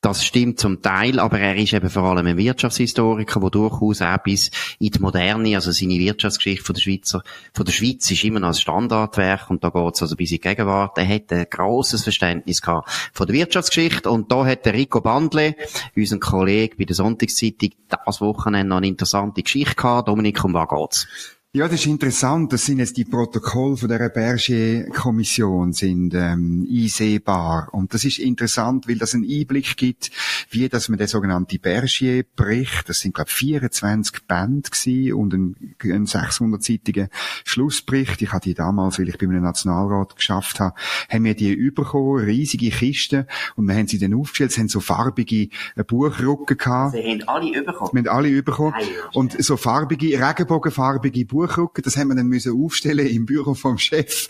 Das 0.02 0.24
stimmt 0.24 0.58
zum 0.58 0.82
Teil, 0.82 1.20
aber 1.20 1.38
er 1.38 1.54
ist 1.54 1.72
eben 1.72 1.88
vor 1.88 2.02
allem 2.02 2.26
ein 2.26 2.36
Wirtschaftshistoriker, 2.36 3.38
der 3.38 3.50
durchaus 3.50 4.02
auch 4.02 4.18
bis 4.18 4.50
in 4.80 4.90
die 4.90 4.98
Moderne, 4.98 5.54
also 5.54 5.70
seine 5.70 5.96
Wirtschaftsgeschichte 5.96 6.64
von 6.64 6.74
der 6.74 6.80
Schweizer, 6.80 7.22
von 7.54 7.64
der 7.64 7.72
Schweiz 7.72 8.10
ist 8.10 8.24
immer 8.24 8.40
noch 8.40 8.48
ein 8.48 8.54
Standardwerk 8.54 9.48
und 9.48 9.62
da 9.62 9.68
geht's 9.68 10.02
also 10.02 10.16
bis 10.16 10.32
in 10.32 10.38
die 10.38 10.40
Gegenwart. 10.40 10.98
Er 10.98 11.06
hat 11.06 11.32
ein 11.32 11.46
grosses 11.48 12.02
Verständnis 12.02 12.60
gehabt 12.60 12.90
von 13.12 13.28
der 13.28 13.36
Wirtschaftsgeschichte 13.36 14.10
und 14.10 14.32
da 14.32 14.44
hat 14.44 14.66
der 14.66 14.74
Rico 14.74 15.00
Bandle, 15.00 15.54
unser 15.94 16.18
Kollege 16.18 16.74
bei 16.76 16.84
der 16.84 16.96
Sonntagszeitung, 16.96 17.70
das 18.04 18.20
Wochenende 18.20 18.70
noch 18.70 18.78
eine 18.78 18.88
interessante 18.88 19.44
Geschichte 19.44 19.76
gehabt. 19.76 20.08
Dominik, 20.08 20.42
um 20.44 20.52
was 20.52 20.68
geht's? 20.68 21.41
Ja, 21.54 21.68
das 21.68 21.80
ist 21.80 21.86
interessant. 21.86 22.50
Das 22.54 22.64
sind 22.64 22.78
jetzt 22.78 22.96
die 22.96 23.04
Protokolle 23.04 23.76
von 23.76 23.90
der 23.90 24.08
Berger-Kommission 24.08 25.74
sind 25.74 26.14
ähm, 26.14 26.66
einsehbar. 26.66 27.68
Und 27.72 27.92
das 27.92 28.06
ist 28.06 28.20
interessant, 28.20 28.88
weil 28.88 28.96
das 28.96 29.12
einen 29.12 29.28
Einblick 29.30 29.76
gibt, 29.76 30.10
wie 30.48 30.70
dass 30.70 30.88
man 30.88 30.96
den 30.96 31.08
sogenannten 31.08 31.60
Berger-Bericht, 31.60 32.88
das 32.88 33.00
sind 33.00 33.14
glaube 33.14 33.30
24 33.30 34.26
Bände 34.26 34.70
gewesen 34.70 35.12
und 35.12 35.34
ein, 35.34 35.74
ein 35.82 36.06
600-seitiger 36.06 37.10
Schlussbericht. 37.44 38.22
Ich 38.22 38.32
hatte 38.32 38.48
die 38.48 38.54
damals, 38.54 38.98
weil 38.98 39.10
ich 39.10 39.18
bei 39.18 39.26
einem 39.26 39.42
Nationalrat 39.42 40.16
geschafft 40.16 40.58
habe, 40.58 40.74
haben 41.10 41.24
wir 41.24 41.34
die 41.34 41.70
bekommen, 41.70 42.24
riesige 42.24 42.70
Kisten 42.70 43.26
und 43.56 43.66
wir 43.66 43.74
haben 43.74 43.88
sie 43.88 43.98
dann 43.98 44.14
aufgestellt. 44.14 44.52
Sie 44.52 44.60
haben 44.62 44.68
so 44.68 44.80
farbige 44.80 45.50
äh, 45.76 45.84
Buchrücken 45.86 46.56
gehabt. 46.56 46.92
Sie 46.92 47.02
haben 47.02 47.28
alle 47.28 47.62
bekommen. 47.62 47.90
Wir 47.92 48.10
haben 48.10 48.16
alle 48.24 48.42
bekommen. 48.42 48.74
Und 49.12 49.44
so 49.44 49.58
farbige, 49.58 50.18
regenbogenfarbige 50.18 51.26
Buch 51.26 51.41
Buchrücken, 51.42 51.82
das 51.82 51.96
haben 51.96 52.08
wir 52.08 52.14
dann 52.14 52.26
müssen 52.26 52.52
aufstellen 52.52 53.06
im 53.06 53.26
Büro 53.26 53.54
vom 53.54 53.78
Chef. 53.78 54.28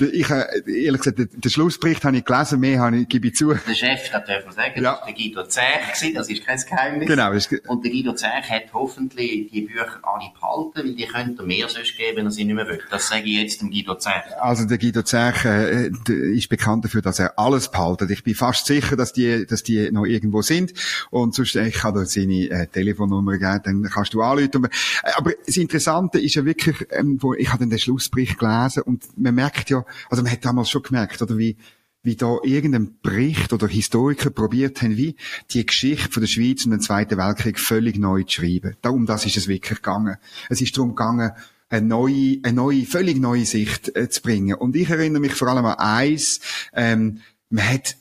Ich, 0.00 0.30
äh, 0.30 0.44
ehrlich 0.66 1.02
gesagt, 1.02 1.18
den 1.18 1.50
Schlussbericht 1.50 2.04
habe 2.04 2.16
ich 2.16 2.24
gelesen, 2.24 2.60
mehr 2.60 2.80
habe 2.80 2.98
ich, 2.98 3.08
gebe 3.08 3.28
ich 3.28 3.36
zu. 3.36 3.54
Der 3.54 3.74
Chef, 3.74 4.10
das 4.10 4.24
darf 4.26 4.44
man 4.44 4.54
sagen, 4.54 4.82
ja. 4.82 4.92
das 4.92 5.00
war 5.00 5.06
der 5.06 5.14
Guido 5.14 5.44
Zech, 5.44 6.14
das 6.14 6.28
ist 6.28 6.44
kein 6.44 6.58
Geheimnis. 6.58 7.08
Genau. 7.08 7.72
Und 7.72 7.84
der 7.84 7.92
Guido 7.92 8.14
Zech 8.14 8.48
hat 8.48 8.72
hoffentlich 8.72 9.50
die 9.50 9.62
Bücher 9.62 10.00
alle 10.02 10.30
behalten, 10.34 10.88
weil 10.88 10.94
die 10.94 11.06
könnte 11.06 11.42
er 11.42 11.46
mehr 11.46 11.68
sonst 11.68 11.96
geben, 11.96 12.16
wenn 12.16 12.26
er 12.26 12.30
sie 12.30 12.44
nicht 12.44 12.54
mehr 12.54 12.66
will. 12.66 12.80
Das 12.90 13.08
sage 13.08 13.24
ich 13.24 13.36
jetzt 13.36 13.60
dem 13.60 13.70
Guido 13.70 13.96
Zech. 13.96 14.22
Also 14.40 14.64
der 14.64 14.78
Guido 14.78 15.02
Zech 15.02 15.44
äh, 15.44 15.90
ist 16.08 16.48
bekannt 16.48 16.84
dafür, 16.84 17.02
dass 17.02 17.18
er 17.18 17.38
alles 17.38 17.70
behaltet. 17.70 18.10
Ich 18.10 18.24
bin 18.24 18.34
fast 18.34 18.66
sicher, 18.66 18.96
dass 18.96 19.12
die, 19.12 19.46
dass 19.46 19.62
die 19.62 19.90
noch 19.92 20.06
irgendwo 20.06 20.42
sind. 20.42 20.72
Und 21.10 21.34
sonst, 21.34 21.54
ich 21.56 21.74
kann 21.74 21.94
dir 21.94 22.06
seine 22.06 22.50
äh, 22.50 22.66
Telefonnummer 22.66 23.38
geben, 23.38 23.60
dann 23.64 23.82
kannst 23.92 24.14
du 24.14 24.22
anrufen. 24.22 24.68
Aber 25.16 25.32
das 25.46 25.56
Interessante 25.56 26.18
ist 26.18 26.34
ja 26.34 26.44
wirklich, 26.44 26.53
wirklich, 26.54 26.88
ähm, 26.90 27.18
wo, 27.20 27.34
ich 27.34 27.48
habe 27.48 27.60
dann 27.60 27.70
den 27.70 27.78
Schlussbericht 27.78 28.38
gelesen 28.38 28.82
und 28.82 29.18
man 29.18 29.34
merkt 29.34 29.70
ja, 29.70 29.84
also 30.10 30.22
man 30.22 30.32
hat 30.32 30.44
damals 30.44 30.70
schon 30.70 30.82
gemerkt, 30.82 31.20
oder 31.22 31.36
wie, 31.38 31.56
wie 32.02 32.16
da 32.16 32.36
irgendein 32.42 32.98
Bericht 33.02 33.52
oder 33.52 33.66
Historiker 33.66 34.30
probiert 34.30 34.82
haben, 34.82 34.96
wie 34.96 35.16
die 35.50 35.64
Geschichte 35.64 36.10
von 36.10 36.20
der 36.20 36.28
Schweiz 36.28 36.64
und 36.64 36.72
dem 36.72 36.80
Zweiten 36.80 37.16
Weltkrieg 37.16 37.58
völlig 37.58 37.98
neu 37.98 38.22
zu 38.24 38.42
schreiben. 38.42 38.76
Darum 38.82 39.06
das 39.06 39.26
ist 39.26 39.36
es 39.36 39.48
wirklich 39.48 39.82
gegangen. 39.82 40.16
Es 40.50 40.60
ist 40.60 40.76
darum 40.76 40.90
gegangen, 40.90 41.32
eine 41.70 41.86
neue, 41.86 42.38
eine 42.42 42.52
neue, 42.52 42.84
völlig 42.84 43.18
neue 43.18 43.46
Sicht 43.46 43.96
äh, 43.96 44.08
zu 44.08 44.22
bringen. 44.22 44.54
Und 44.54 44.76
ich 44.76 44.90
erinnere 44.90 45.20
mich 45.20 45.32
vor 45.32 45.48
allem 45.48 45.64
an 45.64 45.78
eins, 45.78 46.40
ähm, 46.74 47.20
man 47.48 47.68
hat 47.68 47.96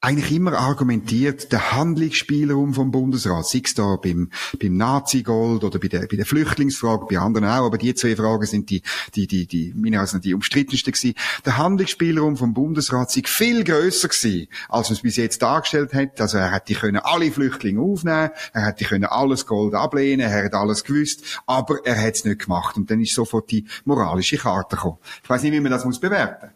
eigentlich 0.00 0.30
immer 0.30 0.52
argumentiert, 0.52 1.50
der 1.50 1.72
Handlungsspielraum 1.72 2.72
vom 2.72 2.92
Bundesrat, 2.92 3.46
sei 3.46 3.62
es 3.64 3.74
da 3.74 3.96
beim, 3.96 4.30
beim 4.60 4.76
Nazi-Gold 4.76 5.64
oder 5.64 5.80
bei 5.80 5.88
der, 5.88 6.06
bei 6.06 6.16
der 6.16 6.24
Flüchtlingsfrage, 6.24 7.06
bei 7.10 7.18
anderen 7.18 7.48
auch, 7.48 7.66
aber 7.66 7.78
die 7.78 7.94
zwei 7.94 8.14
Fragen 8.14 8.46
sind 8.46 8.70
die, 8.70 8.82
die, 9.16 9.26
die, 9.26 9.46
die, 9.46 9.74
meine 9.76 9.98
also 9.98 10.18
die 10.18 10.34
umstrittensten 10.34 10.92
gewesen. 10.92 11.14
Der 11.44 11.58
Handlungsspielraum 11.58 12.36
vom 12.36 12.54
Bundesrat 12.54 13.10
sei 13.10 13.22
viel 13.24 13.64
grösser 13.64 14.08
gewesen, 14.08 14.46
als 14.68 14.88
man 14.88 14.96
es 14.96 15.02
bis 15.02 15.16
jetzt 15.16 15.42
dargestellt 15.42 15.92
hat. 15.94 16.20
Also 16.20 16.38
er 16.38 16.52
hätte 16.52 16.74
können 16.74 17.00
alle 17.02 17.32
Flüchtlinge 17.32 17.80
aufnehmen, 17.80 18.30
er 18.52 18.66
hätte 18.66 18.84
können 18.84 19.04
alles 19.04 19.46
Gold 19.46 19.74
ablehnen, 19.74 20.30
er 20.30 20.44
hat 20.44 20.54
alles 20.54 20.84
gewusst, 20.84 21.40
aber 21.46 21.84
er 21.84 22.00
hat 22.00 22.14
es 22.14 22.24
nicht 22.24 22.42
gemacht. 22.44 22.76
Und 22.76 22.88
dann 22.88 23.00
ist 23.00 23.14
sofort 23.14 23.50
die 23.50 23.66
moralische 23.84 24.36
Karte 24.36 24.76
gekommen. 24.76 24.98
Ich 25.24 25.28
weiß 25.28 25.42
nicht, 25.42 25.52
wie 25.52 25.60
man 25.60 25.72
das 25.72 25.84
muss 25.84 25.98
bewerten 25.98 26.50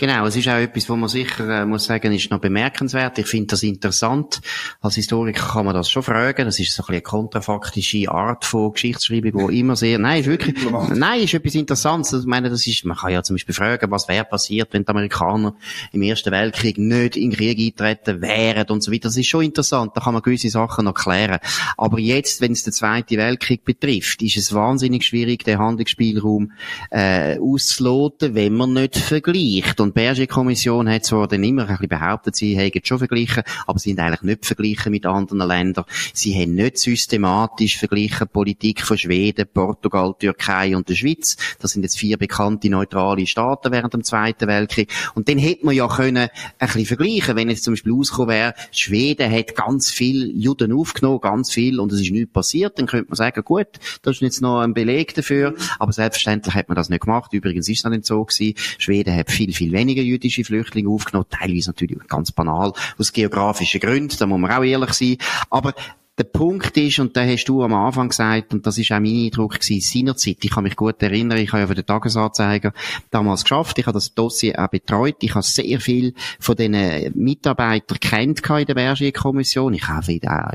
Genau, 0.00 0.24
es 0.24 0.34
ist 0.34 0.48
auch 0.48 0.54
etwas, 0.54 0.88
wo 0.88 0.96
man 0.96 1.10
sicher 1.10 1.46
äh, 1.60 1.66
muss 1.66 1.84
sagen, 1.84 2.10
ist 2.14 2.30
noch 2.30 2.38
bemerkenswert. 2.38 3.18
Ich 3.18 3.26
finde 3.26 3.48
das 3.48 3.62
interessant. 3.62 4.40
Als 4.80 4.94
Historiker 4.94 5.48
kann 5.48 5.66
man 5.66 5.74
das 5.74 5.90
schon 5.90 6.02
fragen. 6.02 6.46
Das 6.46 6.58
ist 6.58 6.72
so 6.72 6.82
ein 6.82 6.86
bisschen 6.86 6.94
eine 6.94 7.02
kontrafaktische 7.02 8.10
Art 8.10 8.46
von 8.46 8.72
Geschichtsschreibung, 8.72 9.34
wo 9.34 9.48
immer 9.50 9.76
sehr, 9.76 9.98
nein, 9.98 10.20
ist 10.20 10.26
wirklich, 10.26 10.56
nein, 10.94 11.20
ist 11.20 11.34
etwas 11.34 11.54
Interessantes. 11.54 12.22
Ich 12.22 12.26
meine, 12.26 12.48
das 12.48 12.66
ist, 12.66 12.82
man 12.86 12.96
kann 12.96 13.12
ja 13.12 13.22
zum 13.22 13.34
Beispiel 13.34 13.54
fragen, 13.54 13.90
was 13.90 14.08
wäre 14.08 14.24
passiert, 14.24 14.72
wenn 14.72 14.86
die 14.86 14.88
Amerikaner 14.88 15.54
im 15.92 16.00
Ersten 16.00 16.32
Weltkrieg 16.32 16.78
nicht 16.78 17.18
in 17.18 17.28
den 17.28 17.36
Krieg 17.36 17.58
eintreten 17.58 18.22
wären 18.22 18.70
und 18.70 18.82
so 18.82 18.90
weiter. 18.92 19.08
Das 19.08 19.18
ist 19.18 19.26
schon 19.26 19.44
interessant. 19.44 19.92
Da 19.94 20.00
kann 20.00 20.14
man 20.14 20.22
gewisse 20.22 20.48
Sachen 20.48 20.86
noch 20.86 20.94
klären. 20.94 21.40
Aber 21.76 21.98
jetzt, 21.98 22.40
wenn 22.40 22.52
es 22.52 22.62
den 22.62 22.72
Zweiten 22.72 23.18
Weltkrieg 23.18 23.66
betrifft, 23.66 24.22
ist 24.22 24.38
es 24.38 24.54
wahnsinnig 24.54 25.04
schwierig, 25.04 25.44
den 25.44 25.58
Handlungsspielraum 25.58 26.52
äh, 26.90 27.38
auszuloten, 27.38 28.34
wenn 28.34 28.54
man 28.54 28.72
nicht 28.72 28.96
vergleicht. 28.96 29.78
Und 29.78 29.89
und 29.90 29.96
die 29.96 30.02
Berger-Kommission 30.02 30.88
hat 30.88 31.04
zwar 31.04 31.26
dann 31.26 31.42
immer 31.42 31.62
ein 31.62 31.68
bisschen 31.68 31.88
behauptet, 31.88 32.36
sie 32.36 32.56
hätten 32.56 32.80
schon 32.84 32.98
verglichen, 32.98 33.42
aber 33.66 33.80
sie 33.80 33.90
sind 33.90 33.98
eigentlich 33.98 34.22
nicht 34.22 34.46
verglichen 34.46 34.92
mit 34.92 35.04
anderen 35.04 35.48
Ländern. 35.48 35.84
Sie 36.14 36.32
haben 36.40 36.54
nicht 36.54 36.78
systematisch 36.78 37.76
verglichen 37.76 38.28
Politik 38.28 38.82
von 38.82 38.96
Schweden, 38.96 39.46
Portugal, 39.52 40.14
Türkei 40.16 40.76
und 40.76 40.88
der 40.88 40.94
Schweiz. 40.94 41.36
Das 41.58 41.72
sind 41.72 41.82
jetzt 41.82 41.98
vier 41.98 42.18
bekannte 42.18 42.70
neutrale 42.70 43.26
Staaten 43.26 43.72
während 43.72 43.92
dem 43.92 44.04
Zweiten 44.04 44.46
Weltkrieg. 44.46 44.92
Und 45.16 45.28
dann 45.28 45.38
hätte 45.38 45.66
man 45.66 45.74
ja 45.74 45.88
können 45.88 46.28
ein 46.28 46.30
bisschen 46.60 46.86
vergleichen, 46.86 47.34
wenn 47.34 47.50
jetzt 47.50 47.64
zum 47.64 47.72
Beispiel 47.72 47.92
rausgekommen 47.92 48.32
wäre, 48.32 48.54
Schweden 48.70 49.32
hat 49.32 49.56
ganz 49.56 49.90
viel 49.90 50.30
Juden 50.40 50.72
aufgenommen, 50.72 51.20
ganz 51.20 51.50
viel, 51.50 51.80
und 51.80 51.90
es 51.90 52.00
ist 52.00 52.12
nichts 52.12 52.32
passiert, 52.32 52.78
dann 52.78 52.86
könnte 52.86 53.08
man 53.08 53.16
sagen, 53.16 53.42
gut, 53.42 53.66
das 54.02 54.16
ist 54.16 54.22
jetzt 54.22 54.40
noch 54.40 54.60
ein 54.60 54.72
Beleg 54.72 55.14
dafür, 55.14 55.56
aber 55.80 55.92
selbstverständlich 55.92 56.54
hat 56.54 56.68
man 56.68 56.76
das 56.76 56.90
nicht 56.90 57.02
gemacht. 57.02 57.32
Übrigens 57.32 57.68
ist 57.68 57.84
es 57.84 57.90
nicht 57.90 58.06
so 58.06 58.24
gewesen. 58.24 58.54
Schweden 58.78 59.16
hat 59.16 59.32
viel, 59.32 59.52
viel 59.52 59.69
weniger 59.72 60.02
jüdische 60.02 60.44
Flüchtlinge 60.44 60.90
aufgenommen, 60.90 61.26
teilweise 61.30 61.70
natürlich 61.70 61.98
ganz 62.08 62.32
banal, 62.32 62.72
aus 62.98 63.12
geografischen 63.12 63.80
Gründen, 63.80 64.16
da 64.18 64.26
muss 64.26 64.40
man 64.40 64.50
auch 64.50 64.62
ehrlich 64.62 64.92
sein. 64.92 65.16
Aber 65.50 65.74
der 66.20 66.24
Punkt 66.24 66.76
ist, 66.76 66.98
und 66.98 67.16
da 67.16 67.24
hast 67.24 67.46
du 67.46 67.62
am 67.62 67.72
Anfang 67.72 68.10
gesagt, 68.10 68.52
und 68.52 68.66
das 68.66 68.76
ist 68.76 68.92
auch 68.92 69.00
mein 69.00 69.24
Eindruck 69.24 69.58
gewesen, 69.58 69.80
seinerzeit, 69.80 70.36
ich 70.42 70.50
kann 70.50 70.64
mich 70.64 70.76
gut 70.76 71.02
erinnern, 71.02 71.38
ich 71.38 71.50
habe 71.52 71.62
ja 71.62 71.66
für 71.66 71.74
den 71.74 71.86
Tagesanzeiger 71.86 72.74
damals 73.10 73.44
geschafft, 73.44 73.78
ich 73.78 73.86
habe 73.86 73.94
das 73.94 74.14
Dossier 74.14 74.58
auch 74.58 74.68
betreut, 74.68 75.16
ich 75.20 75.34
habe 75.34 75.42
sehr 75.42 75.80
viel 75.80 76.12
von 76.38 76.56
diesen 76.56 77.12
Mitarbeitern 77.14 77.98
kennt 78.00 78.46
in 78.50 78.66
der 78.66 78.74
Bergier-Kommission, 78.74 79.72
ich 79.72 79.88
habe 79.88 80.20
auch 80.26 80.52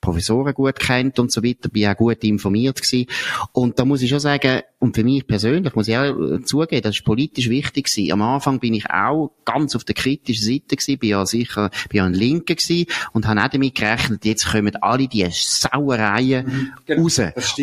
Professoren 0.00 0.54
gut 0.54 0.78
kennt 0.78 1.18
und 1.18 1.32
so 1.32 1.42
weiter, 1.42 1.68
bin 1.68 1.86
auch 1.88 1.96
gut 1.96 2.22
informiert 2.24 2.80
gewesen. 2.80 3.06
Und 3.52 3.78
da 3.78 3.84
muss 3.84 4.02
ich 4.02 4.10
schon 4.10 4.20
sagen, 4.20 4.62
und 4.80 4.94
für 4.94 5.02
mich 5.02 5.26
persönlich 5.26 5.74
muss 5.74 5.88
ich 5.88 5.96
auch 5.96 6.16
äh, 6.16 6.42
zugeben, 6.44 6.82
das 6.82 6.96
ist 6.96 7.04
politisch 7.04 7.48
wichtig 7.48 7.86
gewesen. 7.86 8.12
Am 8.12 8.22
Anfang 8.22 8.60
bin 8.60 8.74
ich 8.74 8.88
auch 8.88 9.32
ganz 9.44 9.74
auf 9.74 9.82
der 9.82 9.96
kritischen 9.96 10.44
Seite 10.44 10.76
gewesen, 10.76 10.98
bin 10.98 11.10
ja 11.10 11.26
sicher, 11.26 11.70
bin 11.88 11.98
ja 11.98 12.04
ein 12.04 12.14
Linker 12.14 12.54
gewesen 12.54 12.86
und 13.12 13.26
habe 13.26 13.42
auch 13.42 13.48
damit 13.48 13.74
gerechnet, 13.74 14.24
jetzt 14.24 14.52
kommen 14.52 14.76
alle 14.76 15.08
die 15.08 15.26
Sauereien 15.30 16.46
mhm, 16.46 16.72
genau, 16.86 17.02
raus. 17.02 17.20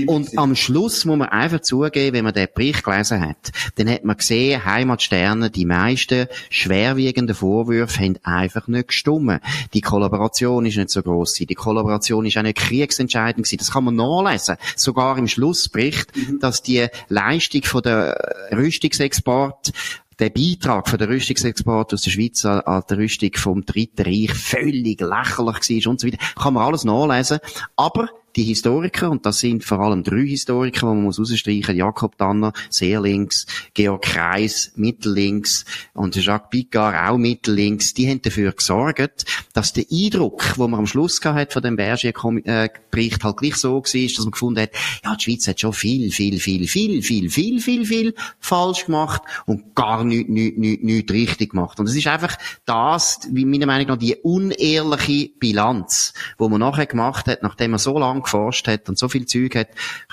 Und 0.07 0.37
am 0.37 0.55
Schluss 0.55 1.05
muss 1.05 1.17
man 1.17 1.29
einfach 1.29 1.61
zugeben, 1.61 2.13
wenn 2.13 2.25
man 2.25 2.33
den 2.33 2.49
Bericht 2.53 2.83
gelesen 2.83 3.21
hat, 3.21 3.51
dann 3.75 3.89
hat 3.89 4.03
man 4.03 4.17
gesehen, 4.17 4.65
Heimatsterne, 4.65 5.49
die 5.49 5.65
meisten 5.65 6.27
schwerwiegenden 6.49 7.35
Vorwürfe 7.35 8.01
haben 8.01 8.17
einfach 8.23 8.67
nicht 8.67 8.89
gestummen. 8.89 9.39
Die 9.73 9.81
Kollaboration 9.81 10.65
ist 10.65 10.75
nicht 10.75 10.89
so 10.89 11.01
groß 11.01 11.33
Die 11.33 11.55
Kollaboration 11.55 12.25
ist 12.25 12.38
auch 12.38 12.44
nicht 12.44 12.58
kriegsentscheidend 12.58 13.46
gewesen. 13.46 13.58
Das 13.58 13.72
kann 13.72 13.84
man 13.84 13.96
nachlesen. 13.96 14.58
Sogar 14.75 15.17
im 15.17 15.27
Schlussbericht, 15.27 16.15
mhm. 16.15 16.39
dass 16.39 16.62
die 16.62 16.88
Leistung 17.10 17.63
von 17.63 17.82
der 17.82 18.17
Rüstungsexport 18.51 19.72
der 20.20 20.29
Beitrag 20.29 20.88
von 20.88 20.98
der 20.98 21.10
Rüstungsexport 21.10 21.94
aus 21.94 22.01
der 22.03 22.12
Schweiz 22.12 22.46
an 22.46 22.84
der 22.89 22.98
Rüstung 22.98 23.32
vom 23.36 23.65
Dritten 23.65 24.03
Reich 24.03 24.34
völlig 24.34 25.01
lächerlich 25.01 25.86
war 25.86 25.91
und 25.91 26.00
so 26.00 26.08
weiter. 26.08 26.17
Kann 26.41 26.53
man 26.53 26.63
alles 26.63 26.86
nachlesen. 26.86 27.39
Aber 27.75 28.10
die 28.35 28.43
Historiker, 28.43 29.09
und 29.09 29.25
das 29.25 29.39
sind 29.39 29.63
vor 29.63 29.79
allem 29.79 30.03
drei 30.03 30.25
Historiker, 30.25 30.81
die 30.81 30.85
man 30.95 31.03
muss 31.03 31.19
rausstreichen, 31.19 31.75
Jakob 31.75 32.17
Danner, 32.17 32.53
sehr 32.69 33.01
links, 33.01 33.45
Georg 33.73 34.01
Kreis, 34.03 34.71
mittellinks, 34.75 35.65
und 35.93 36.15
Jacques 36.15 36.49
Picard, 36.49 37.09
auch 37.09 37.17
mittellinks, 37.17 37.93
die 37.93 38.09
haben 38.09 38.21
dafür 38.21 38.51
gesorgt, 38.51 39.25
dass 39.53 39.73
der 39.73 39.85
Eindruck, 39.91 40.57
wo 40.57 40.67
man 40.67 40.81
am 40.81 40.87
Schluss 40.87 41.21
gehabt 41.21 41.53
von 41.53 41.61
dem 41.61 41.75
Berger-Bericht 41.75 43.23
halt 43.23 43.37
gleich 43.37 43.55
so 43.55 43.75
war, 43.75 43.81
dass 43.81 44.19
man 44.19 44.31
gefunden 44.31 44.61
hat, 44.61 44.71
ja, 45.03 45.15
die 45.15 45.23
Schweiz 45.23 45.47
hat 45.47 45.59
schon 45.59 45.73
viel, 45.73 46.11
viel, 46.11 46.39
viel, 46.39 46.67
viel, 46.67 47.01
viel, 47.01 47.29
viel, 47.29 47.59
viel, 47.61 47.85
viel 47.85 48.13
falsch 48.39 48.85
gemacht 48.85 49.21
und 49.45 49.75
gar 49.75 50.03
nichts, 50.03 50.29
nichts, 50.29 50.57
nichts, 50.57 50.83
nichts 50.83 51.13
richtig 51.13 51.51
gemacht. 51.51 51.79
Und 51.79 51.87
es 51.87 51.95
ist 51.95 52.07
einfach 52.07 52.37
das, 52.65 53.19
wie 53.31 53.45
meiner 53.45 53.65
Meinung 53.65 53.87
nach, 53.87 53.97
die 53.97 54.15
unehrliche 54.15 55.29
Bilanz, 55.39 56.13
wo 56.37 56.49
man 56.49 56.59
nachher 56.59 56.85
gemacht 56.85 57.27
hat, 57.27 57.43
nachdem 57.43 57.71
man 57.71 57.79
so 57.79 57.97
lange 57.97 58.25
geforscht 58.25 58.67
hat 58.67 58.89
und 58.89 58.98
so 58.98 59.08
viel 59.08 59.25
Zeug 59.25 59.55
hat 59.55 59.70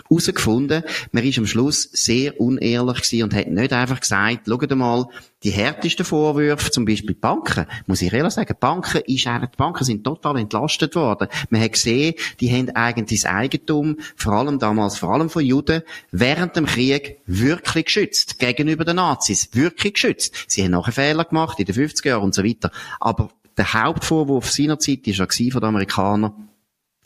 herausgefunden. 0.08 0.84
Man 1.10 1.24
ist 1.24 1.38
am 1.38 1.46
Schluss 1.46 1.88
sehr 1.92 2.40
unehrlich 2.40 3.02
gewesen 3.02 3.24
und 3.24 3.34
hat 3.34 3.48
nicht 3.48 3.72
einfach 3.72 4.00
gesagt, 4.00 4.46
schaut 4.46 4.70
mal, 4.74 5.06
die 5.42 5.50
härtesten 5.50 6.04
Vorwürfe, 6.04 6.70
zum 6.70 6.84
Beispiel 6.84 7.14
Banken, 7.14 7.66
muss 7.86 8.02
ich 8.02 8.12
ehrlich 8.12 8.32
sagen, 8.32 8.54
Banken 8.58 9.02
ist 9.06 9.24
die 9.26 9.56
Banken 9.56 9.84
sind 9.84 10.04
total 10.04 10.38
entlastet 10.38 10.94
worden. 10.94 11.28
Man 11.50 11.60
hat 11.60 11.72
gesehen, 11.72 12.14
die 12.40 12.52
haben 12.52 12.70
eigentlich 12.70 13.22
das 13.22 13.30
Eigentum, 13.30 13.96
vor 14.16 14.34
allem 14.34 14.58
damals, 14.58 14.98
vor 14.98 15.12
allem 15.12 15.30
von 15.30 15.44
Juden, 15.44 15.82
während 16.10 16.56
dem 16.56 16.66
Krieg 16.66 17.18
wirklich 17.26 17.86
geschützt. 17.86 18.38
Gegenüber 18.38 18.84
den 18.84 18.96
Nazis. 18.96 19.48
Wirklich 19.52 19.94
geschützt. 19.94 20.34
Sie 20.46 20.62
haben 20.62 20.70
nachher 20.70 20.92
Fehler 20.92 21.24
gemacht 21.24 21.58
in 21.58 21.66
den 21.66 21.74
50er 21.74 22.08
Jahren 22.08 22.22
und 22.22 22.34
so 22.34 22.44
weiter. 22.44 22.70
Aber 23.00 23.30
der 23.56 23.72
Hauptvorwurf 23.72 24.50
seinerzeit 24.50 25.06
war 25.06 25.14
ja 25.14 25.26
von 25.26 25.60
den 25.60 25.68
Amerikanern, 25.68 26.48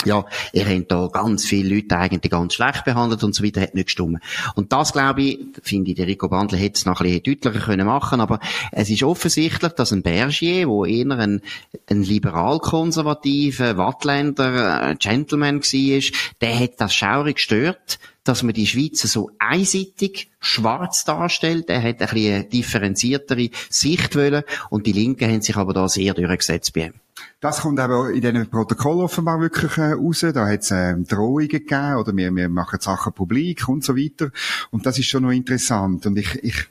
ja, 0.04 0.24
ihr 0.52 0.66
habt 0.66 0.92
da 0.92 1.08
ganz 1.08 1.46
viele 1.46 1.74
Leute 1.74 1.96
eigentlich 1.96 2.30
ganz 2.30 2.54
schlecht 2.54 2.84
behandelt 2.84 3.24
und 3.24 3.34
so 3.34 3.42
weiter, 3.42 3.62
hat 3.62 3.74
nicht 3.74 3.86
gestimmt. 3.86 4.22
Und 4.54 4.72
das, 4.72 4.92
glaube 4.92 5.22
ich, 5.22 5.38
finde 5.62 5.90
ich, 5.90 5.96
der 5.96 6.06
Rico 6.06 6.28
Bandler 6.28 6.58
hätte 6.58 6.76
es 6.76 6.84
noch 6.84 7.00
ein 7.00 7.04
bisschen 7.04 7.22
deutlicher 7.22 7.66
können 7.66 7.86
machen 7.86 8.20
aber 8.20 8.40
es 8.72 8.90
ist 8.90 9.02
offensichtlich, 9.02 9.72
dass 9.72 9.92
ein 9.92 10.02
Bergier, 10.02 10.68
wo 10.68 10.84
eher 10.84 11.10
ein, 11.10 11.40
ein 11.88 12.02
liberal-konservativer 12.02 13.78
Wattländer, 13.78 14.90
äh, 14.90 14.96
Gentleman 14.96 15.60
war, 15.60 16.02
der 16.40 16.60
hat 16.60 16.72
das 16.78 16.94
schaurig 16.94 17.36
gestört, 17.36 17.98
dass 18.22 18.42
man 18.42 18.54
die 18.54 18.66
Schweizer 18.66 19.08
so 19.08 19.30
einseitig 19.38 20.30
schwarz 20.40 21.04
darstellt. 21.04 21.70
Er 21.70 21.82
hat 21.82 22.02
ein 22.02 22.08
bisschen 22.08 22.50
differenziertere 22.50 23.50
Sicht 23.70 24.14
wollen 24.14 24.42
und 24.68 24.86
die 24.86 24.92
Linken 24.92 25.30
haben 25.30 25.42
sich 25.42 25.56
aber 25.56 25.72
da 25.72 25.88
sehr 25.88 26.12
durchgesetzt 26.12 26.74
bei 26.74 26.86
ihm. 26.86 27.05
Das 27.40 27.60
kommt 27.60 27.80
aber 27.80 28.10
in 28.10 28.20
diesem 28.20 28.48
Protokoll 28.48 29.02
offenbar 29.02 29.40
wirklich 29.40 29.76
äh, 29.78 29.92
raus. 29.92 30.20
Da 30.20 30.46
hat 30.46 30.60
es 30.60 30.70
äh, 30.70 30.94
Drohungen 30.96 31.48
gegeben 31.48 31.96
oder 31.96 32.16
wir, 32.16 32.34
wir 32.34 32.48
machen 32.48 32.80
Sachen 32.80 33.12
publik 33.12 33.68
und 33.68 33.84
so 33.84 33.96
weiter. 33.96 34.30
Und 34.70 34.86
das 34.86 34.98
ist 34.98 35.06
schon 35.06 35.22
noch 35.22 35.30
interessant. 35.30 36.06
Und 36.06 36.18
ich, 36.18 36.34
ich, 36.42 36.66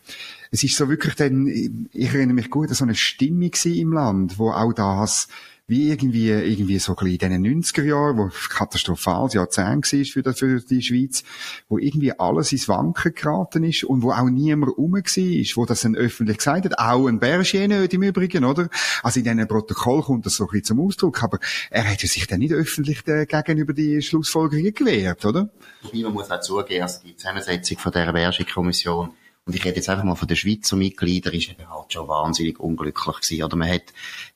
es 0.52 0.64
ist 0.64 0.76
so 0.76 0.90
wirklich 0.90 1.16
dann, 1.16 1.48
ich 1.48 2.14
erinnere 2.14 2.36
mich 2.36 2.50
gut, 2.50 2.70
so 2.70 2.84
eine 2.84 2.96
Stimmung 2.96 3.52
im 3.64 3.94
Land, 3.94 4.38
wo 4.38 4.52
auch 4.52 4.74
das 4.74 5.28
wie 5.68 5.90
irgendwie, 5.90 6.30
irgendwie 6.30 6.78
so 6.78 6.96
ein 6.96 7.04
bisschen 7.04 7.32
in 7.32 7.44
den 7.44 7.64
90er 7.64 7.84
Jahren, 7.84 8.18
wo 8.18 8.30
katastrophales 8.50 9.34
Jahrzehnt 9.34 9.92
war 9.92 10.06
für, 10.06 10.22
die, 10.22 10.34
für 10.34 10.62
die 10.62 10.82
Schweiz, 10.82 11.24
wo 11.68 11.80
irgendwie 11.80 12.18
alles 12.20 12.52
ins 12.52 12.68
Wanken 12.68 13.14
geraten 13.16 13.64
ist 13.64 13.84
und 13.84 14.04
wo 14.04 14.12
auch 14.12 14.30
niemand 14.30 14.78
rum 14.78 14.94
war, 14.94 15.02
wo 15.02 15.66
das 15.66 15.82
dann 15.82 15.96
öffentlich 15.96 16.38
gesagt 16.38 16.66
hat, 16.66 16.78
auch 16.78 17.08
ein 17.08 17.20
Berger 17.20 17.68
nicht 17.68 17.94
im 17.94 18.04
Übrigen, 18.04 18.46
oder? 18.46 18.70
Also 19.02 19.20
in 19.20 19.24
diesem 19.24 19.48
Protokoll 19.48 20.04
kommt 20.04 20.26
das 20.28 20.36
so 20.36 20.44
ein 20.44 20.50
bisschen 20.52 20.66
zum 20.66 20.82
Ausdruck, 20.82 21.24
aber 21.24 21.40
er 21.72 21.90
hat 21.90 22.00
sich 22.00 22.28
dann 22.28 22.40
nicht 22.40 22.54
öffentlich 22.54 23.04
gegenüber 23.04 23.74
die 23.74 24.02
Schlussfolgerungen 24.04 24.74
gewehrt, 24.74 25.26
oder? 25.26 25.50
Man 25.94 26.14
muss 26.14 26.30
auch 26.30 26.42
zugeben, 26.42 26.84
also 26.84 27.00
die 27.04 27.16
Zusammensetzung 27.16 27.80
von 27.80 27.92
dieser 27.92 28.14
Berger-Kommission 28.14 29.12
und 29.46 29.56
ich 29.56 29.64
rede 29.64 29.76
jetzt 29.76 29.90
einfach 29.90 30.04
mal 30.04 30.16
von 30.16 30.28
den 30.28 30.38
Schweizer 30.38 30.76
Mitgliedern, 30.76 31.34
ist 31.36 31.52
eben 31.52 31.70
halt 31.70 31.94
schon 31.94 32.08
wahnsinnig 32.08 32.60
unglücklich 32.60 33.16
gewesen. 33.18 33.44
Oder 33.44 33.56
man 33.56 33.70
hat, 33.70 33.84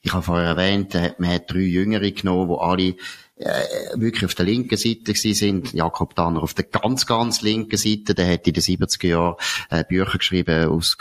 ich 0.02 0.14
habe 0.14 0.22
vorher 0.22 0.50
erwähnt, 0.50 0.94
man 1.18 1.32
hat 1.32 1.52
drei 1.52 1.62
Jüngere 1.62 2.12
genommen, 2.12 2.50
die 2.50 2.60
alle 2.60 2.96
äh, 3.38 4.00
wirklich 4.00 4.26
auf 4.26 4.36
der 4.36 4.46
linken 4.46 4.78
Seite 4.78 5.14
gewesen 5.14 5.34
sind. 5.34 5.74
Jakob 5.74 6.14
Danner 6.14 6.44
auf 6.44 6.54
der 6.54 6.66
ganz, 6.66 7.08
ganz 7.08 7.42
linken 7.42 7.78
Seite, 7.78 8.14
der 8.14 8.32
hat 8.32 8.46
in 8.46 8.54
den 8.54 8.62
70er 8.62 9.08
Jahren 9.08 9.36
äh, 9.72 9.84
Bücher 9.84 10.20
geschrieben 10.20 10.70
aus 10.70 10.96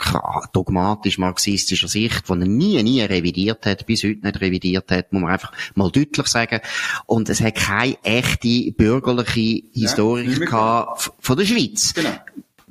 dogmatisch-marxistischer 0.53 1.87
Sicht, 1.87 2.29
die 2.29 2.31
er 2.31 2.35
nie, 2.37 2.81
nie 2.81 3.01
revidiert 3.01 3.67
hat, 3.67 3.85
bis 3.85 4.03
heute 4.03 4.25
nicht 4.25 4.41
revidiert 4.41 4.89
hat, 4.89 5.13
muss 5.13 5.21
man 5.21 5.31
einfach 5.31 5.51
mal 5.75 5.91
deutlich 5.91 6.25
sagen. 6.25 6.61
Und 7.05 7.29
es 7.29 7.41
hat 7.41 7.55
keine 7.55 7.97
echte 8.03 8.71
bürgerliche 8.71 9.67
Historik 9.73 10.49
ja, 10.49 10.95
von 11.19 11.37
der 11.37 11.45
Schweiz. 11.45 11.93
Genau. 11.93 12.09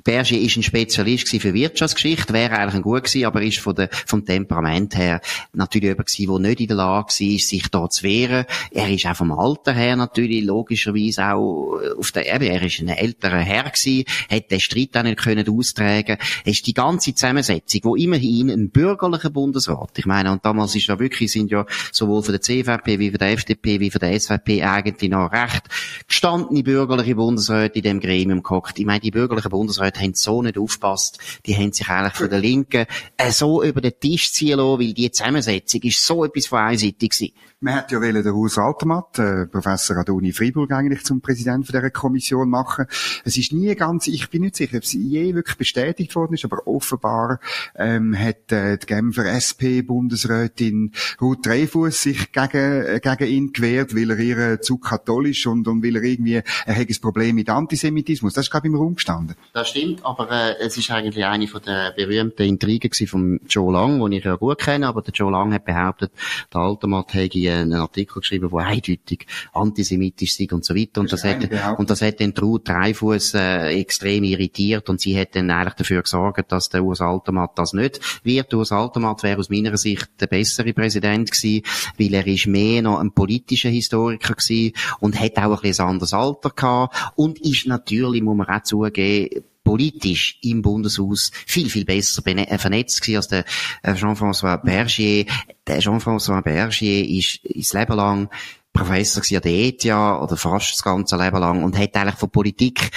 Berger 0.09 0.39
ist 0.39 0.57
ein 0.57 0.63
Spezialist 0.63 1.29
für 1.29 1.53
Wirtschaftsgeschichte, 1.53 2.33
wäre 2.33 2.57
eigentlich 2.57 2.81
gut 2.81 3.03
gewesen, 3.03 3.25
aber 3.25 3.43
ist 3.43 3.59
von 3.59 3.75
der, 3.75 3.89
vom 4.07 4.25
Temperament 4.25 4.97
her 4.97 5.21
natürlich 5.53 5.89
jemand 5.89 6.07
gewesen, 6.07 6.31
der 6.31 6.49
nicht 6.49 6.61
in 6.61 6.67
der 6.67 6.77
Lage 6.77 7.09
war, 7.09 7.39
sich 7.39 7.67
da 7.69 7.87
zu 7.87 8.01
wehren. 8.01 8.45
Er 8.71 8.89
ist 8.89 9.05
auch 9.05 9.15
vom 9.15 9.31
Alter 9.31 9.71
her 9.71 9.95
natürlich 9.95 10.43
logischerweise 10.43 11.27
auch 11.27 11.79
auf 11.95 12.11
der, 12.11 12.33
eben, 12.33 12.45
er 12.45 12.63
ist 12.63 12.79
ein 12.79 12.87
älterer 12.87 13.37
Herr 13.37 13.69
gewesen, 13.69 14.05
hat 14.31 14.49
den 14.49 14.59
Streit 14.59 14.97
auch 14.97 15.03
nicht 15.03 15.19
können 15.19 15.47
austragen. 15.47 16.17
Es 16.43 16.53
ist 16.53 16.65
die 16.65 16.73
ganze 16.73 17.13
Zusammensetzung, 17.13 17.81
wo 17.83 17.95
immerhin 17.95 18.49
ein 18.49 18.71
bürgerlicher 18.71 19.29
Bundesrat, 19.29 19.91
ich 19.95 20.07
meine, 20.07 20.31
und 20.31 20.43
damals 20.43 20.75
ist 20.75 20.87
ja 20.87 20.97
wirklich, 20.97 21.31
sind 21.31 21.51
ja 21.51 21.67
sowohl 21.91 22.23
von 22.23 22.31
der 22.31 22.41
CVP 22.41 22.97
wie 22.97 23.11
von 23.11 23.19
der 23.19 23.33
FDP 23.33 23.79
wie 23.79 23.91
von 23.91 23.99
der 23.99 24.19
SVP 24.19 24.63
eigentlich 24.63 25.11
noch 25.11 25.31
recht 25.31 25.65
gestandene 26.07 26.63
bürgerliche 26.63 27.13
Bundesräte 27.13 27.77
in 27.77 27.83
dem 27.83 27.99
Gremium 27.99 28.41
gehockt. 28.41 28.79
Ich 28.79 28.87
meine, 28.87 29.01
die 29.01 29.11
bürgerlichen 29.11 29.51
Bundesräte 29.51 29.98
Haben 29.99 30.13
so 30.13 30.41
nicht 30.41 30.57
aufgepasst. 30.57 31.19
Die 31.45 31.55
haben 31.55 31.71
sich 31.71 31.87
eigentlich 31.89 32.13
von 32.13 32.29
der 32.29 32.39
Linken 32.39 32.85
äh, 33.17 33.31
so 33.31 33.63
über 33.63 33.81
den 33.81 33.99
Tisch 33.99 34.31
ziehen 34.31 34.57
lassen, 34.57 34.79
weil 34.79 34.93
die 34.93 35.11
Zusammensetzung 35.11 35.81
ist 35.81 36.05
so 36.05 36.25
etwas 36.25 36.47
von 36.47 36.59
einseitig 36.59 37.11
gewesen. 37.11 37.33
Man 37.61 37.73
hätte 37.73 37.95
ja 37.95 38.01
wollen, 38.01 38.23
den 38.23 38.31
Urs 38.31 38.57
Altermatt, 38.57 39.19
äh, 39.19 39.45
Professor 39.45 39.97
an 39.97 40.05
der 40.05 40.15
Uni 40.15 40.31
Freiburg 40.31 40.71
eigentlich 40.71 41.03
zum 41.03 41.19
Präsidenten 41.19 41.65
dieser 41.65 41.89
Kommission 41.89 42.49
machen. 42.49 42.85
Es 43.25 43.35
ist 43.37 43.51
nie 43.51 43.75
ganz, 43.75 44.07
ich 44.07 44.29
bin 44.29 44.43
nicht 44.43 44.55
sicher, 44.55 44.77
ob 44.77 44.83
es 44.83 44.93
je 44.93 45.35
wirklich 45.35 45.57
bestätigt 45.57 46.15
worden 46.15 46.35
ist, 46.35 46.45
aber 46.45 46.65
offenbar 46.67 47.41
ähm, 47.75 48.17
hat 48.17 48.53
äh, 48.53 48.77
die 48.77 48.85
Genfer 48.85 49.25
SP-Bundesrätin 49.25 50.93
Ruth 51.19 51.45
Dreyfus 51.45 52.01
sich 52.01 52.31
gegen, 52.31 52.85
äh, 52.85 53.01
gegen 53.03 53.27
ihn 53.29 53.51
gewehrt, 53.51 53.93
weil 53.93 54.11
er 54.11 54.19
ihr 54.19 54.61
zu 54.61 54.77
katholisch 54.77 55.45
und, 55.45 55.67
und 55.67 55.83
weil 55.83 55.97
er 55.97 56.03
irgendwie, 56.03 56.41
er 56.65 56.75
hat 56.75 56.87
ein 56.87 57.01
Problem 57.01 57.35
mit 57.35 57.49
Antisemitismus. 57.49 58.33
Das 58.35 58.45
ist, 58.45 58.51
glaube 58.51 58.67
ich, 58.67 58.73
im 58.73 58.79
Raum 58.79 58.95
gestanden. 58.95 59.35
Das 59.51 59.67
stimmt, 59.67 59.78
aber 60.03 60.29
äh, 60.31 60.55
es 60.59 60.77
ist 60.77 60.91
eigentlich 60.91 61.25
eine 61.25 61.47
von 61.47 61.61
der 61.61 61.91
berühmten 61.91 62.43
Intrigen 62.43 63.07
von 63.07 63.39
Joe 63.47 63.73
Lang, 63.73 63.99
den 63.99 64.11
ich 64.13 64.23
ja 64.23 64.35
gut 64.35 64.59
kenne, 64.59 64.87
aber 64.87 65.01
der 65.01 65.13
Joe 65.13 65.31
Lang 65.31 65.53
hat 65.53 65.65
behauptet, 65.65 66.11
der 66.53 66.61
Altermatt 66.61 67.13
hätte 67.13 67.37
einen 67.51 67.73
Artikel 67.73 68.19
geschrieben, 68.19 68.49
der 68.49 68.59
eindeutig 68.59 69.27
antisemitisch 69.53 70.35
sei 70.35 70.47
und 70.51 70.65
so 70.65 70.75
weiter. 70.75 71.01
Und 71.01 71.11
das, 71.11 71.21
das 71.21 71.33
hat, 71.33 71.79
und 71.79 71.89
das 71.89 72.01
hat 72.01 72.19
den 72.19 72.33
Ruth 72.37 72.67
Dreifuss 72.67 73.33
äh, 73.33 73.79
extrem 73.79 74.23
irritiert 74.23 74.89
und 74.89 75.01
sie 75.01 75.19
hat 75.19 75.35
dann 75.35 75.51
eigentlich 75.51 75.75
dafür 75.75 76.01
gesorgt, 76.01 76.51
dass 76.51 76.69
der 76.69 76.83
Urs 76.83 77.01
Altermatt 77.01 77.51
das 77.55 77.73
nicht 77.73 77.99
wird. 78.23 78.53
Urs 78.53 78.71
Altermatt 78.71 79.23
wäre 79.23 79.39
aus 79.39 79.49
meiner 79.49 79.77
Sicht 79.77 80.09
der 80.19 80.27
bessere 80.27 80.73
Präsident 80.73 81.31
gewesen, 81.31 81.63
weil 81.97 82.13
er 82.13 82.27
ist 82.27 82.47
mehr 82.47 82.81
noch 82.81 82.99
ein 82.99 83.11
politischer 83.11 83.69
Historiker 83.69 84.33
gewesen 84.33 84.73
und 84.99 85.19
hat 85.19 85.37
auch 85.37 85.55
ein 85.55 85.61
bisschen 85.61 85.85
ein 85.85 85.91
anderes 85.91 86.13
Alter 86.13 86.49
gehabt 86.49 87.13
und 87.15 87.39
ist 87.39 87.67
natürlich, 87.67 88.21
muss 88.21 88.37
man 88.37 88.47
auch 88.47 88.63
zugeben, 88.63 89.43
politisch 89.69 90.39
im 90.41 90.63
Bundeshaus 90.63 91.31
viel, 91.45 91.69
viel 91.69 91.85
besser 91.85 92.25
äh, 92.25 92.57
vernetzt 92.57 93.01
gewesen 93.01 93.17
als 93.17 93.27
der 93.27 93.45
äh, 93.83 93.93
Jean-François 93.93 94.57
Bergier. 94.57 95.27
Der 95.67 95.79
Jean-François 95.79 96.41
Bergier 96.41 97.07
ist, 97.07 97.45
ist 97.45 97.75
Leben 97.75 97.93
lang 97.93 98.29
Professor 98.73 99.21
an 99.21 99.41
der 99.43 99.51
ETH 99.51 99.85
oder 99.85 100.37
fast 100.37 100.71
das 100.73 100.81
ganze 100.81 101.17
Leben 101.17 101.37
lang 101.37 101.63
und 101.63 101.77
hat 101.77 101.95
eigentlich 101.95 102.15
von 102.15 102.31
Politik 102.31 102.89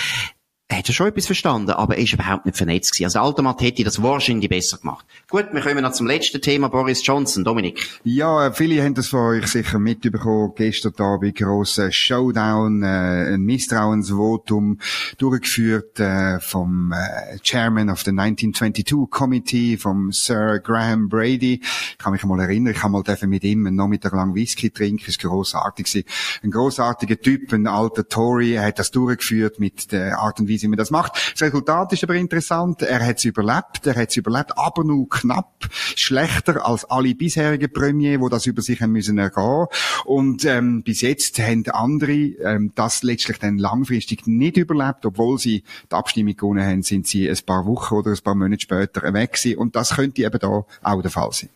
hat 0.76 0.88
ja 0.88 0.94
schon 0.94 1.08
etwas 1.08 1.26
verstanden, 1.26 1.70
aber 1.72 1.96
er 1.96 2.02
ist 2.02 2.12
überhaupt 2.12 2.46
nicht 2.46 2.56
vernetzt 2.56 2.92
gewesen. 2.92 3.04
Also 3.04 3.20
Aldermatt 3.20 3.60
hätte 3.60 3.84
das 3.84 4.02
wahrscheinlich 4.02 4.48
besser 4.48 4.78
gemacht. 4.78 5.04
Gut, 5.28 5.46
wir 5.52 5.60
kommen 5.60 5.82
noch 5.82 5.92
zum 5.92 6.06
letzten 6.06 6.40
Thema, 6.40 6.68
Boris 6.68 7.04
Johnson. 7.06 7.44
Dominik. 7.44 8.00
Ja, 8.04 8.46
äh, 8.46 8.52
viele 8.52 8.82
haben 8.82 8.94
das 8.94 9.08
von 9.08 9.20
euch 9.20 9.46
sicher 9.46 9.78
mitbekommen. 9.78 10.52
Gestern 10.56 10.94
Abend 10.98 11.36
grosser 11.36 11.90
Showdown, 11.90 12.82
äh, 12.82 13.34
ein 13.34 13.42
Misstrauensvotum 13.42 14.78
durchgeführt 15.18 16.00
äh, 16.00 16.40
vom 16.40 16.92
äh, 16.92 17.38
Chairman 17.40 17.90
of 17.90 18.00
the 18.02 18.10
1922 18.10 19.10
Committee, 19.10 19.76
vom 19.76 20.12
Sir 20.12 20.60
Graham 20.60 21.08
Brady. 21.08 21.60
Ich 21.62 21.98
kann 21.98 22.12
mich 22.12 22.24
mal 22.24 22.40
erinnern, 22.40 22.74
ich 22.74 22.82
habe 22.82 22.92
mal 22.92 23.02
mit 23.26 23.44
ihm 23.44 23.66
einen 23.66 23.76
Nachmittag 23.76 24.12
lang 24.12 24.34
Whisky 24.34 24.70
trinken. 24.70 25.06
War 25.06 25.30
grossartig. 25.30 26.04
Ein 26.42 26.50
grossartiger 26.50 27.18
Typ, 27.18 27.52
ein 27.52 27.66
alter 27.66 28.08
Tory. 28.08 28.54
Er 28.54 28.66
hat 28.66 28.78
das 28.78 28.90
durchgeführt 28.90 29.58
mit 29.58 29.92
der 29.92 30.18
Art 30.18 30.40
und 30.40 30.48
Weise, 30.48 30.61
wie 30.62 30.68
man 30.68 30.78
das 30.78 30.90
macht. 30.90 31.32
Das 31.32 31.42
Resultat 31.42 31.92
ist 31.92 32.04
aber 32.04 32.14
interessant. 32.14 32.82
Er 32.82 33.04
hat 33.04 33.18
es 33.18 33.24
überlebt. 33.24 33.86
Er 33.86 33.96
hat 33.96 34.10
es 34.10 34.16
überlebt, 34.16 34.56
aber 34.56 34.84
nur 34.84 35.08
knapp. 35.08 35.68
Schlechter 35.70 36.66
als 36.66 36.84
alle 36.84 37.14
bisherigen 37.14 37.72
Premier, 37.72 38.18
die 38.18 38.28
das 38.28 38.46
über 38.46 38.62
sich 38.62 38.80
haben 38.80 38.92
müssen 38.92 39.18
ergehen. 39.18 39.66
Und 40.04 40.44
ähm, 40.44 40.82
bis 40.82 41.00
jetzt 41.00 41.38
haben 41.38 41.64
andere 41.70 42.12
ähm, 42.12 42.72
das 42.74 43.02
letztlich 43.02 43.38
dann 43.38 43.58
langfristig 43.58 44.26
nicht 44.26 44.56
überlebt, 44.56 45.04
obwohl 45.06 45.38
sie 45.38 45.62
die 45.90 45.94
Abstimmung 45.94 46.36
gewonnen 46.36 46.64
haben, 46.64 46.82
sind 46.82 47.06
sie 47.06 47.28
ein 47.28 47.38
paar 47.46 47.66
Wochen 47.66 47.94
oder 47.94 48.10
ein 48.10 48.18
paar 48.22 48.34
Monate 48.34 48.62
später 48.62 49.12
weg 49.12 49.32
gewesen. 49.32 49.58
Und 49.58 49.76
das 49.76 49.96
könnte 49.96 50.22
eben 50.22 50.38
da 50.38 50.64
auch 50.82 51.02
der 51.02 51.10
Fall 51.10 51.32
sein. 51.32 51.50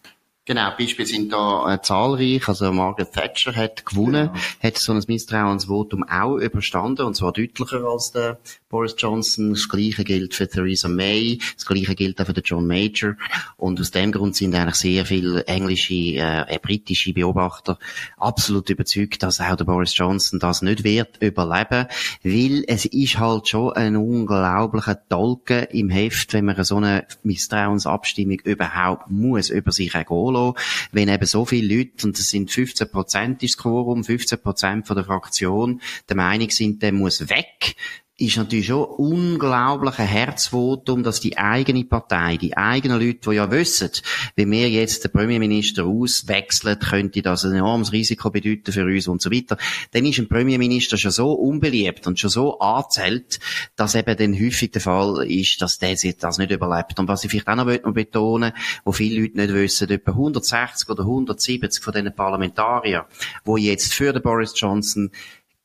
Genau, 0.49 0.71
Beispiele 0.79 1.09
sind 1.09 1.33
da 1.33 1.75
äh, 1.75 1.83
zahlreich. 1.83 2.47
Also 2.47 2.73
Margaret 2.73 3.13
Thatcher 3.13 3.53
hat 3.57 3.85
gewonnen, 3.85 4.29
genau. 4.29 4.45
hat 4.63 4.79
so 4.79 4.93
ein 4.93 5.03
Misstrauensvotum 5.05 6.05
auch 6.05 6.37
überstanden 6.37 7.05
und 7.05 7.17
zwar 7.17 7.33
deutlicher 7.33 7.83
als 7.83 8.13
der 8.13 8.39
Boris 8.69 8.95
Johnson. 8.97 9.51
Das 9.51 9.69
Gleiche 9.69 10.05
gilt 10.05 10.35
für 10.35 10.49
Theresa 10.49 10.87
May, 10.87 11.41
das 11.57 11.67
Gleiche 11.67 11.97
gilt 11.97 12.21
auch 12.21 12.27
für 12.27 12.33
den 12.33 12.45
John 12.45 12.65
Major. 12.65 13.17
Und 13.57 13.81
aus 13.81 13.91
dem 13.91 14.13
Grund 14.13 14.37
sind 14.37 14.55
eigentlich 14.55 14.77
sehr 14.77 15.05
viele 15.05 15.45
englische, 15.47 15.95
äh, 15.95 16.43
äh, 16.43 16.59
britische 16.63 17.13
Beobachter 17.13 17.77
absolut 18.17 18.71
überzeugt, 18.71 19.25
dass 19.25 19.41
auch 19.41 19.57
der 19.57 19.65
Boris 19.65 19.97
Johnson 19.97 20.39
das 20.39 20.63
nicht 20.63 20.85
wird 20.85 21.21
überleben, 21.21 21.89
weil 22.23 22.65
es 22.69 22.85
ist 22.85 23.19
halt 23.19 23.49
schon 23.49 23.73
ein 23.73 23.97
unglaublicher 23.97 25.09
Tolken 25.09 25.65
im 25.71 25.91
Heft, 25.91 26.35
wenn 26.35 26.45
man 26.45 26.63
so 26.63 26.77
eine 26.77 27.05
Misstrauensabstimmung 27.25 28.39
überhaupt 28.45 29.11
muss 29.11 29.51
über 29.51 29.73
sich 29.73 29.93
ergehen 29.93 30.36
lassen, 30.37 30.89
wenn 30.93 31.09
eben 31.09 31.27
so 31.27 31.45
viele 31.45 31.77
Leute, 31.77 32.07
und 32.07 32.19
das 32.19 32.31
sind 32.31 32.51
15 32.51 32.91
Prozent 32.91 33.43
ist 33.43 33.57
das 33.57 33.63
Quorum, 33.63 34.05
15 34.05 34.39
Prozent 34.41 34.87
von 34.87 34.97
der 34.97 35.05
Fraktion, 35.05 35.81
der 36.09 36.17
Meinung 36.17 36.51
sind, 36.51 36.83
der 36.83 36.93
muss 36.93 37.29
weg, 37.29 37.77
ist 38.19 38.39
natürlich 38.39 38.67
schon 38.67 38.85
unglaublich 38.85 39.99
ein 39.99 40.07
Herzvotum, 40.07 41.03
dass 41.03 41.21
die 41.21 41.37
eigene 41.37 41.85
Partei, 41.85 42.39
die 42.39 42.57
eigenen 42.57 42.99
Leute, 42.99 43.31
die 43.31 43.37
ja 43.37 43.51
wissen, 43.51 43.91
wenn 44.37 44.51
wir 44.51 44.71
jetzt 44.71 45.05
den 45.05 45.13
Premierminister 45.13 45.85
auswechseln, 45.85 46.79
könnte 46.79 47.21
das 47.21 47.45
ein 47.45 47.53
enormes 47.53 47.93
Risiko 47.93 48.31
bedeuten 48.31 48.73
für 48.73 48.85
uns 48.85 49.07
und 49.07 49.21
so 49.21 49.31
weiter, 49.31 49.59
dann 49.91 50.07
ist 50.07 50.19
ein 50.19 50.29
Premierminister 50.29 50.97
schon 50.97 51.11
so 51.11 51.33
unbeliebt 51.33 52.07
und 52.07 52.19
schon 52.19 52.31
so 52.31 52.59
angezählt, 52.59 53.39
dass 53.77 53.95
eben 53.95 54.17
dann 54.17 54.33
häufig 54.33 54.71
der 54.71 54.81
Fall 54.81 55.31
ist, 55.31 55.61
dass 55.61 55.79
der 55.79 55.95
das 56.19 56.39
nicht 56.39 56.51
überlebt. 56.51 56.99
Und 56.99 57.09
was 57.09 57.23
ich 57.25 57.31
vielleicht 57.31 57.49
auch 57.49 57.57
noch 57.57 57.93
betonen 57.93 58.53
wo 58.85 58.93
viele 58.93 59.21
Leute 59.21 59.37
nicht 59.37 59.53
wissen, 59.53 59.91
etwa 59.91 60.13
160 60.13 60.89
oder 60.89 61.03
170 61.03 61.83
von 61.83 61.93
diesen 61.93 62.15
Parlamentariern, 62.15 63.05
die 63.47 63.63
jetzt 63.63 63.93
für 63.93 64.15
den 64.15 64.23
Boris 64.23 64.55
Johnson 64.57 65.11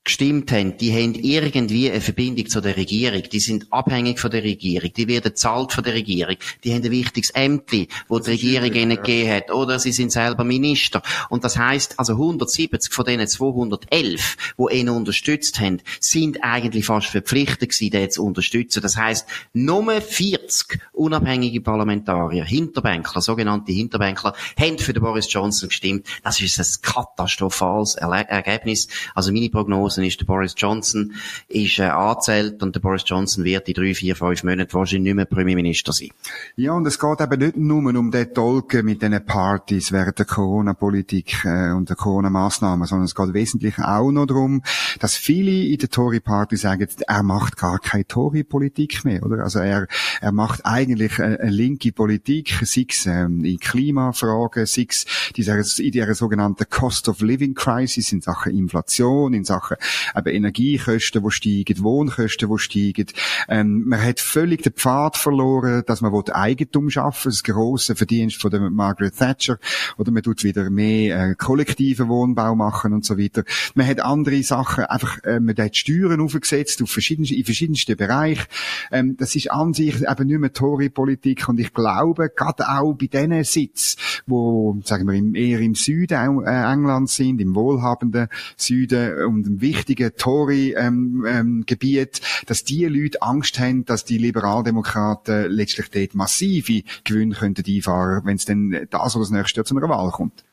gestimmt 0.03 0.51
haben, 0.51 0.77
die 0.77 0.91
haben 0.93 1.13
irgendwie 1.13 1.91
eine 1.91 2.01
Verbindung 2.01 2.47
zu 2.47 2.59
der 2.59 2.75
Regierung. 2.75 3.21
Die 3.31 3.39
sind 3.39 3.71
abhängig 3.71 4.19
von 4.19 4.31
der 4.31 4.43
Regierung. 4.43 4.91
Die 4.93 5.07
werden 5.07 5.35
zahlt 5.35 5.73
von 5.73 5.83
der 5.83 5.93
Regierung. 5.93 6.37
Die 6.63 6.73
haben 6.73 6.83
ein 6.83 6.89
wichtiges 6.89 7.29
Ämtli, 7.31 7.87
wo 8.07 8.17
die 8.17 8.31
Regierung 8.31 8.73
ihnen 8.73 8.97
gegeben 8.97 9.31
hat. 9.31 9.51
Oder 9.51 9.77
sie 9.77 9.91
sind 9.91 10.11
selber 10.11 10.43
Minister. 10.43 11.03
Und 11.29 11.43
das 11.43 11.55
heißt, 11.57 11.99
also 11.99 12.13
170 12.13 12.91
von 12.91 13.05
denen 13.05 13.27
211, 13.27 14.55
die 14.57 14.75
ihn 14.75 14.89
unterstützt 14.89 15.59
haben, 15.59 15.81
sind 15.99 16.43
eigentlich 16.43 16.85
fast 16.85 17.07
verpflichtet 17.07 17.69
gewesen, 17.69 17.91
den 17.91 18.09
zu 18.09 18.25
unterstützen. 18.25 18.81
Das 18.81 18.97
heißt, 18.97 19.27
nur 19.53 20.01
40 20.01 20.79
unabhängige 20.93 21.61
Parlamentarier, 21.61 22.43
Hinterbänkler, 22.43 23.21
sogenannte 23.21 23.71
Hinterbänkler, 23.71 24.33
haben 24.59 24.79
für 24.79 24.93
den 24.93 25.03
Boris 25.03 25.31
Johnson 25.31 25.69
gestimmt. 25.69 26.07
Das 26.23 26.41
ist 26.41 26.59
ein 26.59 26.81
katastrophales 26.81 27.95
Ergebnis. 27.95 28.87
Also 29.13 29.31
meine 29.31 29.49
Prognose 29.49 29.90
Prognosen 29.91 30.03
ist, 30.03 30.19
der 30.19 30.25
Boris 30.25 30.53
Johnson 30.57 31.13
ist 31.47 31.79
äh, 31.79 31.83
angezählt 31.83 32.63
und 32.63 32.75
der 32.75 32.79
Boris 32.79 33.03
Johnson 33.05 33.43
wird 33.43 33.67
in 33.67 33.73
drei, 33.73 33.93
vier, 33.93 34.15
fünf 34.15 34.43
Monaten 34.43 34.73
wahrscheinlich 34.73 35.03
nicht 35.03 35.15
mehr 35.15 35.25
Premierminister 35.25 35.91
sein. 35.91 36.09
Ja, 36.55 36.73
und 36.73 36.87
es 36.87 36.99
geht 36.99 37.19
eben 37.19 37.39
nicht 37.39 37.57
nur 37.57 37.95
um 37.95 38.11
den 38.11 38.33
Tolken 38.33 38.85
mit 38.85 39.01
diesen 39.01 39.25
Partys 39.25 39.91
während 39.91 40.17
der 40.17 40.25
Corona-Politik 40.25 41.45
äh, 41.45 41.71
und 41.71 41.89
der 41.89 41.95
Corona-Massnahmen, 41.95 42.85
sondern 42.87 43.05
es 43.05 43.15
geht 43.15 43.33
wesentlich 43.33 43.77
auch 43.79 44.11
noch 44.11 44.25
darum, 44.25 44.61
dass 44.99 45.15
viele 45.15 45.51
in 45.51 45.77
der 45.77 45.89
Tory-Party 45.89 46.55
sagen, 46.57 46.87
er 47.07 47.23
macht 47.23 47.57
gar 47.57 47.79
keine 47.79 48.07
Tory-Politik 48.07 49.03
mehr, 49.03 49.23
oder? 49.23 49.43
Also 49.43 49.59
er, 49.59 49.87
er 50.21 50.31
macht 50.31 50.65
eigentlich 50.65 51.19
eine, 51.19 51.39
eine 51.39 51.51
linke 51.51 51.91
Politik, 51.91 52.59
sei 52.63 52.85
es 52.87 53.05
ähm, 53.05 53.43
in 53.43 53.59
Klimafragen, 53.59 54.65
sei 54.65 54.87
es 54.87 55.79
in 55.79 55.91
dieser 55.91 56.13
sogenannten 56.13 56.69
Cost 56.69 57.09
of 57.09 57.21
Living 57.21 57.53
Crisis, 57.53 58.11
in 58.11 58.21
Sachen 58.21 58.55
Inflation, 58.55 59.33
in 59.33 59.43
Sachen 59.43 59.77
eben 60.15 60.35
Energiekosten, 60.35 61.23
die 61.23 61.31
steigen, 61.31 61.83
Wohnkosten, 61.83 62.49
die 62.49 62.59
steigen. 62.59 63.07
Ähm, 63.49 63.83
man 63.87 64.01
hat 64.01 64.19
völlig 64.19 64.63
den 64.63 64.73
Pfad 64.73 65.17
verloren, 65.17 65.83
dass 65.85 66.01
man 66.01 66.11
Eigentum 66.31 66.89
schaffen 66.89 67.25
will, 67.25 67.31
das 67.31 67.43
grosse 67.43 67.95
Verdienst 67.95 68.41
von 68.41 68.51
der 68.51 68.61
Margaret 68.69 69.15
Thatcher, 69.17 69.57
oder 69.97 70.11
man 70.11 70.23
tut 70.23 70.43
wieder 70.43 70.69
mehr 70.69 71.29
äh, 71.29 71.35
kollektiven 71.35 72.09
Wohnbau 72.09 72.55
machen 72.55 72.93
und 72.93 73.05
so 73.05 73.17
weiter. 73.17 73.43
Man 73.75 73.87
hat 73.87 73.99
andere 73.99 74.43
Sachen, 74.43 74.85
einfach, 74.85 75.23
äh, 75.23 75.39
man 75.39 75.55
hat 75.57 75.75
Steuern 75.75 76.21
aufgesetzt 76.21 76.81
auf 76.81 76.89
verschiedenste, 76.89 77.35
in 77.35 77.45
verschiedensten 77.45 77.95
Bereichen. 77.95 78.45
Ähm, 78.91 79.17
das 79.17 79.35
ist 79.35 79.51
an 79.51 79.73
sich 79.73 80.01
eben 80.01 80.27
nicht 80.27 80.39
mehr 80.39 80.53
Tory-Politik 80.53 81.47
und 81.49 81.59
ich 81.59 81.73
glaube, 81.73 82.29
gerade 82.35 82.69
auch 82.69 82.93
bei 82.93 83.07
diesen 83.07 83.43
Sitz, 83.43 83.95
wo, 84.27 84.79
sagen 84.83 85.07
wir, 85.07 85.41
eher 85.41 85.59
im 85.59 85.75
Süden 85.75 86.43
äh, 86.45 86.73
Englands 86.73 87.15
sind, 87.15 87.41
im 87.41 87.55
wohlhabenden 87.55 88.27
Süden 88.55 89.25
und 89.25 89.47
im 89.47 89.61
wichtigen 89.71 90.11
Tory-Gebiet, 90.15 90.77
ähm, 90.77 91.25
ähm, 91.25 92.45
dass 92.45 92.63
die 92.63 92.85
Leute 92.85 93.21
Angst 93.21 93.59
haben, 93.59 93.85
dass 93.85 94.05
die 94.05 94.17
Liberaldemokraten 94.17 95.49
letztlich 95.49 95.89
dort 95.89 96.15
massive 96.15 96.83
Gewinne 97.03 97.35
könnten 97.35 97.63
einfahren, 97.67 98.25
wenn 98.25 98.35
es 98.35 98.45
dann 98.45 98.87
das 98.89 99.15
oder 99.15 99.23
das 99.23 99.31
nächste 99.31 99.59
Jahr 99.59 99.65
zu 99.65 99.77
einer 99.77 99.89
Wahl 99.89 100.11
kommt. 100.11 100.43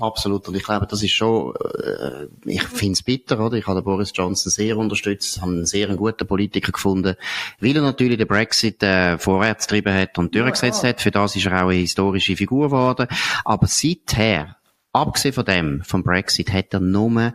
Absolut. 0.00 0.48
Und 0.48 0.56
ich 0.56 0.64
glaube, 0.64 0.86
das 0.86 1.02
ist 1.02 1.12
schon, 1.12 1.54
äh, 1.54 2.26
ich 2.44 2.62
finde 2.62 2.94
es 2.94 3.02
bitter, 3.02 3.40
oder? 3.40 3.56
Ich 3.56 3.66
habe 3.66 3.82
Boris 3.82 4.12
Johnson 4.14 4.50
sehr 4.50 4.76
unterstützt, 4.76 5.40
habe 5.40 5.52
einen 5.52 5.66
sehr 5.66 5.94
guten 5.96 6.26
Politiker 6.26 6.72
gefunden, 6.72 7.14
weil 7.60 7.76
er 7.76 7.82
natürlich 7.82 8.18
den 8.18 8.26
Brexit 8.26 8.82
äh, 8.82 9.16
vorwärts 9.18 9.66
getrieben 9.66 9.94
hat 9.94 10.18
und 10.18 10.34
durchgesetzt 10.34 10.82
ja, 10.82 10.90
ja. 10.90 10.94
hat. 10.94 11.00
Für 11.00 11.10
das 11.10 11.36
ist 11.36 11.46
er 11.46 11.64
auch 11.64 11.68
eine 11.68 11.74
historische 11.78 12.36
Figur 12.36 12.66
geworden. 12.66 13.06
Aber 13.44 13.66
seither, 13.68 14.56
abgesehen 14.92 15.34
von 15.34 15.44
dem, 15.44 15.82
vom 15.84 16.02
Brexit, 16.02 16.52
hat 16.52 16.74
er 16.74 16.80
nur 16.80 17.34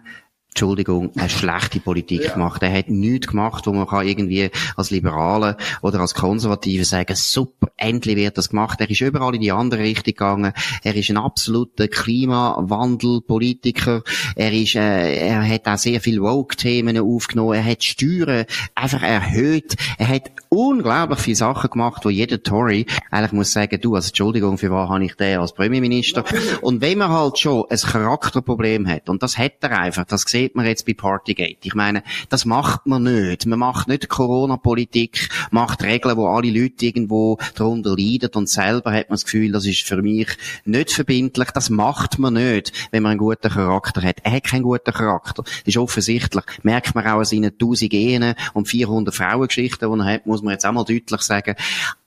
Entschuldigung, 0.53 1.11
eine 1.15 1.29
schlechte 1.29 1.79
Politik 1.79 2.25
ja. 2.25 2.33
gemacht. 2.33 2.61
Er 2.61 2.77
hat 2.77 2.89
nichts 2.89 3.27
gemacht, 3.27 3.65
wo 3.67 3.71
man 3.71 3.87
kann 3.87 4.05
irgendwie 4.05 4.51
als 4.75 4.91
Liberale 4.91 5.55
oder 5.81 6.01
als 6.01 6.13
Konservative 6.13 6.83
sagen, 6.83 7.15
super, 7.15 7.69
endlich 7.77 8.17
wird 8.17 8.37
das 8.37 8.49
gemacht. 8.49 8.81
Er 8.81 8.89
ist 8.89 8.99
überall 8.99 9.33
in 9.33 9.39
die 9.41 9.53
andere 9.53 9.79
Richtung 9.81 10.13
gegangen. 10.13 10.51
Er 10.83 10.93
ist 10.93 11.09
ein 11.09 11.15
absoluter 11.15 11.87
Klimawandelpolitiker. 11.87 14.03
Er 14.35 14.51
ist, 14.51 14.75
äh, 14.75 15.27
er 15.27 15.47
hat 15.47 15.69
auch 15.69 15.77
sehr 15.77 16.01
viele 16.01 16.21
Woke-Themen 16.21 16.97
aufgenommen. 16.97 17.53
Er 17.53 17.63
hat 17.63 17.85
Steuern 17.85 18.43
einfach 18.75 19.03
erhöht. 19.03 19.77
Er 19.97 20.09
hat 20.09 20.33
unglaublich 20.49 21.19
viele 21.19 21.37
Sachen 21.37 21.69
gemacht, 21.69 22.03
wo 22.03 22.09
jeder 22.09 22.43
Tory 22.43 22.87
eigentlich 23.09 23.31
muss 23.31 23.53
sagen, 23.53 23.79
du, 23.79 23.95
also 23.95 24.09
Entschuldigung, 24.09 24.57
für 24.57 24.69
was 24.69 24.89
habe 24.89 25.05
ich 25.05 25.15
den 25.15 25.39
als 25.39 25.53
Premierminister? 25.53 26.25
Und 26.61 26.81
wenn 26.81 26.97
man 26.97 27.09
halt 27.09 27.39
schon 27.39 27.63
ein 27.69 27.77
Charakterproblem 27.77 28.89
hat, 28.89 29.07
und 29.07 29.23
das 29.23 29.37
hat 29.37 29.53
er 29.61 29.79
einfach, 29.79 30.03
das 30.03 30.25
sieht 30.41 30.55
man 30.55 30.65
jetzt 30.65 30.85
bei 30.85 30.93
Partygate. 30.93 31.57
Ich 31.63 31.75
meine, 31.75 32.03
das 32.29 32.45
macht 32.45 32.87
man 32.87 33.03
nicht. 33.03 33.45
Man 33.45 33.59
macht 33.59 33.87
nicht 33.87 34.09
Corona-Politik, 34.09 35.29
macht 35.51 35.83
Regeln, 35.83 36.17
wo 36.17 36.27
alle 36.27 36.49
Leute 36.49 36.85
irgendwo 36.85 37.37
darunter 37.55 37.95
leiden 37.95 38.31
und 38.33 38.49
selber 38.49 38.91
hat 38.91 39.09
man 39.09 39.15
das 39.15 39.25
Gefühl, 39.25 39.51
das 39.51 39.65
ist 39.65 39.83
für 39.83 40.01
mich 40.01 40.27
nicht 40.65 40.91
verbindlich. 40.91 41.51
Das 41.51 41.69
macht 41.69 42.17
man 42.17 42.33
nicht, 42.33 42.71
wenn 42.91 43.03
man 43.03 43.11
einen 43.11 43.19
guten 43.19 43.51
Charakter 43.51 44.01
hat. 44.01 44.17
Er 44.23 44.31
hat 44.31 44.45
keinen 44.45 44.63
guten 44.63 44.91
Charakter. 44.91 45.43
Das 45.43 45.61
ist 45.65 45.77
offensichtlich. 45.77 46.43
Merkt 46.63 46.95
man 46.95 47.05
auch 47.05 47.19
an 47.19 47.25
seinen 47.25 47.51
1000 47.51 47.91
Genen 47.91 48.35
und 48.53 48.67
400 48.67 49.13
Frauengeschichten, 49.13 49.91
die 49.91 49.99
er 49.99 50.05
hat, 50.05 50.25
muss 50.25 50.41
man 50.41 50.53
jetzt 50.53 50.65
auch 50.65 50.71
mal 50.71 50.85
deutlich 50.85 51.21
sagen. 51.21 51.55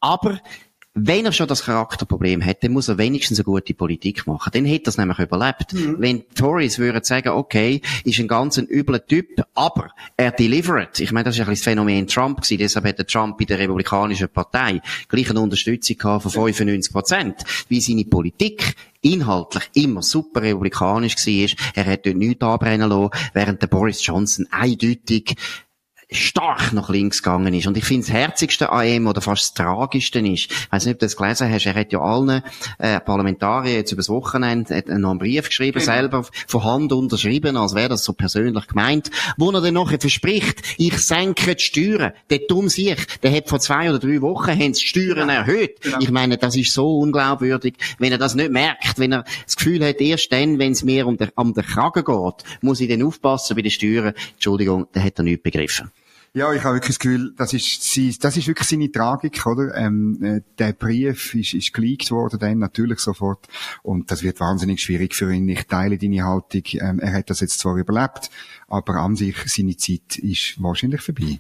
Aber 0.01 0.41
wenn 0.95 1.27
er 1.27 1.33
schon 1.33 1.49
das 1.49 1.65
Charakterproblem 1.65 2.45
hat, 2.45 2.63
dann 2.63 2.73
muss 2.73 2.89
er 2.89 2.99
wenigstens 2.99 3.39
eine 3.41 3.45
gute 3.45 3.75
Politik 3.75 4.29
machen. 4.29 4.51
Dann 4.55 4.65
hätte 4.65 4.87
er 4.87 4.89
es 4.91 4.97
nämlich 4.97 5.19
überlebt. 5.19 5.73
Mhm. 5.73 5.97
Wenn 5.99 6.29
Tories 6.35 6.79
würden 6.79 7.03
sagen, 7.03 7.31
okay, 7.31 7.81
ist 8.05 8.21
ein 8.21 8.29
ganz 8.29 8.59
ein 8.59 8.69
übler 8.69 9.05
Typ, 9.05 9.43
aber 9.55 9.91
er 10.17 10.31
delivered. 10.31 11.01
Ich 11.01 11.11
meine, 11.11 11.25
das 11.25 11.35
ist 11.35 11.41
ein 11.41 11.47
bisschen 11.47 11.55
das 11.55 11.65
Phänomen 11.65 12.07
Trump 12.07 12.43
gewesen. 12.43 12.59
Deshalb 12.59 12.87
hat 12.87 12.99
der 12.99 13.07
Trump 13.07 13.37
bei 13.39 13.45
der 13.45 13.59
Republikanischen 13.59 14.29
Partei 14.29 14.81
gleich 15.09 15.29
eine 15.31 15.41
Unterstützung 15.41 15.99
gehabt 15.99 16.23
von 16.23 16.31
95 16.31 16.93
Prozent. 16.93 17.45
Wie 17.69 17.81
seine 17.81 18.05
Politik 18.05 18.77
inhaltlich 19.05 19.65
immer 19.75 20.03
super 20.03 20.43
republikanisch 20.43 21.17
war. 21.17 21.75
Er 21.75 21.87
hat 21.87 22.07
dort 22.07 22.17
nichts 22.17 22.43
anbrennen 22.43 22.89
lassen, 22.89 23.11
während 23.35 23.63
der 23.63 23.67
Boris 23.67 24.05
Johnson 24.05 24.47
eindeutig 24.51 25.37
stark 26.17 26.73
nach 26.73 26.89
links 26.89 27.23
gegangen 27.23 27.55
ist. 27.55 27.67
Und 27.67 27.77
ich 27.77 27.85
finde, 27.85 28.07
das 28.07 28.15
Herzigste 28.15 28.71
an 28.71 28.87
ihm, 28.87 29.07
oder 29.07 29.21
fast 29.21 29.45
das 29.45 29.55
Tragischste 29.55 30.21
ist, 30.21 30.51
ich 30.51 30.69
weiss 30.71 30.85
nicht, 30.85 30.95
ob 30.95 31.01
du 31.01 31.07
das 31.07 31.17
gelesen 31.17 31.51
hast, 31.51 31.67
er 31.67 31.75
hat 31.75 31.93
ja 31.93 32.01
allen 32.01 32.43
äh, 32.79 33.01
Parlamentariern 33.01 33.77
jetzt 33.77 33.93
übers 33.93 34.09
Wochenende 34.09 34.83
noch 34.99 35.11
einen 35.11 35.19
Brief 35.19 35.49
geschrieben, 35.49 35.81
genau. 35.81 35.93
selber 35.93 36.27
von 36.47 36.65
Hand 36.65 36.93
unterschrieben, 36.93 37.57
als 37.57 37.75
wäre 37.75 37.89
das 37.89 38.05
so 38.05 38.13
persönlich 38.13 38.67
gemeint, 38.67 39.11
wo 39.37 39.51
er 39.51 39.61
dann 39.61 39.75
nachher 39.75 40.01
verspricht, 40.01 40.63
ich 40.79 40.99
senke 40.99 41.55
die 41.55 41.63
Steuern. 41.63 42.13
Der 42.31 42.41
dumm 42.49 42.69
sich, 42.69 42.99
der 43.23 43.33
hat 43.33 43.49
vor 43.49 43.61
zwei 43.61 43.91
oder 43.91 43.99
drei 43.99 44.21
Wochen 44.21 44.51
haben 44.51 44.73
die 44.73 44.81
Steuern 44.81 45.29
ja. 45.29 45.37
erhöht. 45.37 45.81
Genau. 45.81 45.99
Ich 46.01 46.11
meine, 46.11 46.39
das 46.39 46.57
ist 46.57 46.73
so 46.73 46.99
unglaubwürdig, 46.99 47.75
wenn 47.99 48.13
er 48.13 48.19
das 48.19 48.35
nicht 48.35 48.51
merkt, 48.51 48.99
wenn 48.99 49.13
er 49.13 49.25
das 49.45 49.57
Gefühl 49.57 49.85
hat, 49.87 50.01
erst 50.01 50.33
dann, 50.33 50.59
wenn 50.59 50.73
es 50.73 50.85
mir 50.85 51.07
um 51.07 51.17
den, 51.17 51.31
um 51.35 51.55
den 51.55 51.65
Kragen 51.65 52.05
geht, 52.05 52.45
muss 52.61 52.81
ich 52.81 52.89
dann 52.89 53.03
aufpassen 53.03 53.57
bei 53.57 53.63
den 53.63 53.71
Steuern. 53.71 54.15
Entschuldigung, 54.33 54.87
da 54.93 55.01
hat 55.01 55.19
er 55.19 55.25
nicht 55.25 55.43
begriffen. 55.43 55.91
Ja, 56.37 56.53
ich 56.53 56.65
habe 56.65 56.75
wirklich 56.75 56.97
das 56.97 56.99
Gefühl, 56.99 57.33
das 57.37 57.53
ist, 57.53 58.25
das 58.25 58.37
ist 58.37 58.49
wirklich 58.49 58.69
seine 58.69 58.91
Tragik, 58.91 59.47
oder? 59.47 59.73
Ähm, 59.77 60.19
äh, 60.21 60.41
der 60.59 60.73
Brief 60.73 61.33
ist, 61.37 61.55
ist 61.55 61.73
geleakt 61.73 62.11
worden, 62.11 62.41
dann 62.41 62.59
natürlich 62.59 62.99
sofort. 62.99 63.47
Und 63.85 64.11
das 64.11 64.25
wird 64.25 64.41
wahnsinnig 64.41 64.83
schwierig 64.83 65.15
für 65.15 65.33
ihn. 65.33 65.49
Ich 65.49 65.69
teile 65.69 65.97
deine 65.97 66.25
Haltung. 66.25 66.63
Ähm, 66.73 66.99
er 66.99 67.13
hat 67.13 67.31
das 67.31 67.39
jetzt 67.39 67.61
zwar 67.61 67.77
überlebt, 67.77 68.31
aber 68.67 68.95
an 68.97 69.15
sich, 69.15 69.37
seine 69.47 69.77
Zeit 69.77 70.19
ist 70.19 70.61
wahrscheinlich 70.61 71.03
vorbei. 71.03 71.39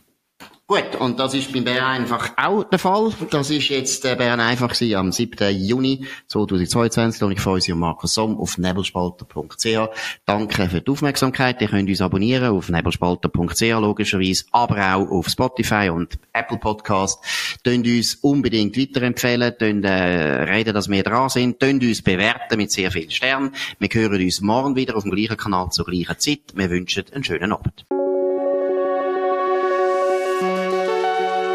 Gut, 0.66 0.96
und 0.98 1.20
das 1.20 1.34
ist 1.34 1.52
beim 1.52 1.64
Bern 1.64 1.84
einfach 1.84 2.32
auch 2.38 2.64
der 2.64 2.78
Fall. 2.78 3.12
Das 3.30 3.50
ist 3.50 3.68
jetzt 3.68 4.02
der 4.02 4.16
Bern 4.16 4.40
einfach 4.40 4.72
gewesen, 4.72 4.96
am 4.96 5.12
7. 5.12 5.54
Juni 5.54 6.06
2022. 6.28 7.22
Und 7.22 7.32
ich 7.32 7.40
freue 7.40 7.56
mich 7.56 7.70
auf 7.70 7.78
Markus 7.78 8.14
Somm 8.14 8.38
auf 8.38 8.56
nebelspalter.ch. 8.56 9.90
Danke 10.24 10.68
für 10.70 10.80
die 10.80 10.90
Aufmerksamkeit. 10.90 11.60
Ihr 11.60 11.68
könnt 11.68 11.90
uns 11.90 12.00
abonnieren 12.00 12.56
auf 12.56 12.70
nebelspalter.ch 12.70 13.60
logischerweise, 13.60 14.44
aber 14.52 14.94
auch 14.94 15.10
auf 15.10 15.28
Spotify 15.28 15.90
und 15.90 16.18
Apple 16.32 16.56
Podcast. 16.56 17.22
Tönt 17.62 17.86
uns 17.86 18.14
unbedingt 18.22 18.78
weiterempfehlen, 18.78 19.58
tönt, 19.58 19.84
äh, 19.84 20.44
reden, 20.44 20.72
dass 20.72 20.88
wir 20.88 21.02
dran 21.02 21.28
sind, 21.28 21.60
tönt 21.60 21.82
uns 21.82 22.00
bewerten 22.00 22.56
mit 22.56 22.72
sehr 22.72 22.90
vielen 22.90 23.10
Sternen. 23.10 23.54
Wir 23.78 23.90
hören 23.92 24.22
uns 24.22 24.40
morgen 24.40 24.76
wieder 24.76 24.96
auf 24.96 25.02
dem 25.02 25.12
gleichen 25.12 25.36
Kanal 25.36 25.68
zur 25.72 25.84
gleichen 25.84 26.18
Zeit. 26.18 26.54
Wir 26.54 26.70
wünschen 26.70 27.04
einen 27.12 27.22
schönen 27.22 27.52
Abend. 27.52 27.84